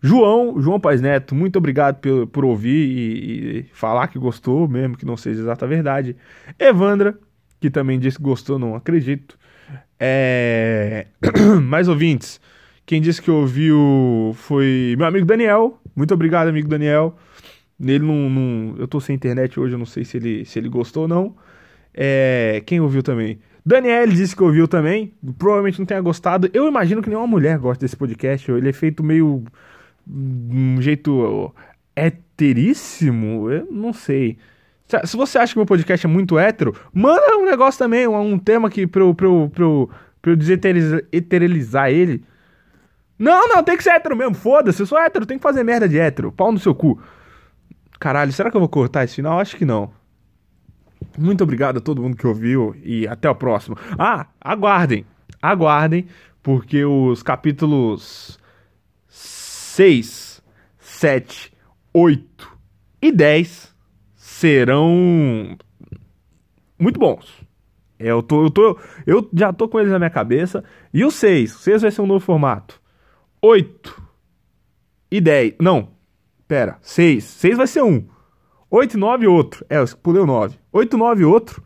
João, 0.00 0.60
João 0.60 0.78
Paz 0.78 1.00
Neto, 1.00 1.34
muito 1.34 1.56
obrigado 1.56 2.00
por, 2.00 2.26
por 2.28 2.44
ouvir 2.44 2.88
e, 2.88 3.58
e, 3.58 3.62
falar 3.72 4.06
que 4.08 4.18
gostou, 4.18 4.68
mesmo 4.68 4.96
que 4.96 5.04
não 5.04 5.16
seja 5.16 5.40
exata 5.40 5.66
verdade. 5.66 6.16
Evandra, 6.58 7.18
que 7.60 7.70
também 7.70 7.98
disse 7.98 8.16
que 8.16 8.22
gostou, 8.22 8.58
não 8.58 8.74
acredito. 8.74 9.38
É... 9.98 11.06
Mais 11.62 11.88
ouvintes. 11.88 12.40
Quem 12.86 13.00
disse 13.00 13.20
que 13.20 13.30
ouviu 13.30 14.32
foi 14.34 14.94
meu 14.96 15.06
amigo 15.06 15.26
Daniel. 15.26 15.78
Muito 15.94 16.14
obrigado, 16.14 16.48
amigo 16.48 16.68
Daniel. 16.68 17.16
Nele 17.78 18.04
não, 18.04 18.30
não, 18.30 18.76
Eu 18.78 18.88
tô 18.88 19.00
sem 19.00 19.14
internet 19.14 19.58
hoje, 19.60 19.74
eu 19.74 19.78
não 19.78 19.86
sei 19.86 20.04
se 20.04 20.16
ele, 20.16 20.44
se 20.44 20.58
ele 20.58 20.68
gostou 20.68 21.02
ou 21.02 21.08
não. 21.08 21.36
É... 21.92 22.62
Quem 22.64 22.80
ouviu 22.80 23.02
também? 23.02 23.38
Daniel 23.64 24.06
disse 24.08 24.34
que 24.34 24.42
ouviu 24.42 24.66
também. 24.66 25.12
Provavelmente 25.38 25.78
não 25.78 25.86
tenha 25.86 26.00
gostado. 26.00 26.48
Eu 26.54 26.66
imagino 26.66 27.02
que 27.02 27.08
nenhuma 27.10 27.26
mulher 27.26 27.58
gosta 27.58 27.84
desse 27.84 27.96
podcast. 27.96 28.50
Ele 28.50 28.70
é 28.70 28.72
feito 28.72 29.04
meio. 29.04 29.44
um 30.08 30.80
jeito 30.80 31.54
heteríssimo. 31.94 33.50
Eu 33.50 33.66
não 33.70 33.92
sei. 33.92 34.38
Se 35.04 35.16
você 35.16 35.38
acha 35.38 35.52
que 35.52 35.58
meu 35.58 35.66
podcast 35.66 36.06
é 36.06 36.08
muito 36.08 36.38
hétero, 36.38 36.74
manda 36.92 37.36
um 37.36 37.44
negócio 37.44 37.78
também, 37.78 38.08
um, 38.08 38.18
um 38.18 38.38
tema 38.38 38.70
que 38.70 38.86
pra 38.86 39.02
eu, 39.02 39.14
pra 39.14 39.26
eu, 39.26 39.50
pra 39.54 39.64
eu, 39.64 39.90
pra 40.22 40.32
eu 40.32 40.36
ele. 41.90 42.24
Não, 43.18 43.48
não, 43.48 43.62
tem 43.62 43.76
que 43.76 43.82
ser 43.82 43.90
hétero 43.90 44.16
mesmo, 44.16 44.34
foda-se, 44.34 44.80
eu 44.80 44.86
sou 44.86 44.98
hétero, 44.98 45.26
tem 45.26 45.36
que 45.36 45.42
fazer 45.42 45.62
merda 45.62 45.88
de 45.88 45.98
hétero, 45.98 46.32
pau 46.32 46.50
no 46.50 46.58
seu 46.58 46.74
cu. 46.74 46.98
Caralho, 48.00 48.32
será 48.32 48.50
que 48.50 48.56
eu 48.56 48.60
vou 48.60 48.68
cortar 48.68 49.04
esse 49.04 49.16
final? 49.16 49.38
Acho 49.38 49.56
que 49.56 49.64
não. 49.64 49.90
Muito 51.18 51.42
obrigado 51.42 51.78
a 51.78 51.80
todo 51.80 52.00
mundo 52.00 52.16
que 52.16 52.26
ouviu 52.26 52.74
e 52.82 53.06
até 53.08 53.28
o 53.28 53.34
próximo. 53.34 53.76
Ah, 53.98 54.26
aguardem, 54.40 55.04
aguardem, 55.42 56.06
porque 56.42 56.84
os 56.84 57.22
capítulos 57.22 58.38
6, 59.08 60.40
7, 60.78 61.52
8 61.92 62.58
e 63.02 63.12
10 63.12 63.77
serão 64.38 65.56
muito 66.78 67.00
bons. 67.00 67.44
É, 67.98 68.10
eu, 68.10 68.22
tô, 68.22 68.44
eu, 68.44 68.50
tô, 68.50 68.78
eu 69.04 69.28
já 69.32 69.52
tô 69.52 69.68
com 69.68 69.80
eles 69.80 69.90
na 69.90 69.98
minha 69.98 70.10
cabeça. 70.10 70.62
E 70.94 71.04
o 71.04 71.10
6, 71.10 71.56
o 71.56 71.58
6 71.58 71.82
vai 71.82 71.90
ser 71.90 72.00
um 72.02 72.06
novo 72.06 72.24
formato. 72.24 72.80
8 73.42 74.02
e 75.10 75.20
10. 75.20 75.54
Não, 75.60 75.88
pera, 76.46 76.78
6. 76.80 77.24
6 77.24 77.56
vai 77.56 77.66
ser 77.66 77.82
um. 77.82 78.06
8 78.70 78.94
e 78.94 78.96
9 78.96 79.26
outro. 79.26 79.66
É, 79.68 79.78
eu 79.78 79.86
pulei 80.00 80.22
o 80.22 80.26
9. 80.26 80.56
8 80.72 80.94
e 80.94 80.98
9 80.98 81.24
outro. 81.24 81.62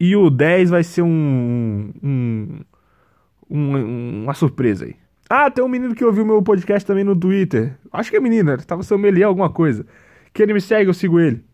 E 0.00 0.16
o 0.16 0.30
10 0.30 0.70
vai 0.70 0.82
ser 0.82 1.02
um, 1.02 1.92
um, 2.02 2.60
um, 3.48 4.22
uma 4.24 4.34
surpresa 4.34 4.86
aí. 4.86 4.96
Ah, 5.28 5.48
tem 5.48 5.64
um 5.64 5.68
menino 5.68 5.94
que 5.94 6.04
ouviu 6.04 6.26
meu 6.26 6.42
podcast 6.42 6.84
também 6.84 7.04
no 7.04 7.14
Twitter. 7.14 7.78
Acho 7.92 8.10
que 8.10 8.16
é 8.16 8.20
menina, 8.20 8.58
tava 8.58 8.82
sommelier 8.82 9.28
alguma 9.28 9.50
coisa. 9.50 9.86
Que 10.32 10.42
ele 10.42 10.54
me 10.54 10.60
segue, 10.60 10.90
eu 10.90 10.94
sigo 10.94 11.20
ele. 11.20 11.44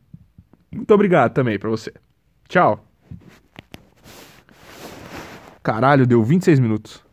Muito 0.73 0.93
obrigado 0.93 1.33
também 1.33 1.59
pra 1.59 1.71
você. 1.71 1.93
Tchau. 2.49 2.85
Caralho, 5.63 6.07
deu 6.07 6.23
26 6.23 6.61
minutos. 6.61 7.06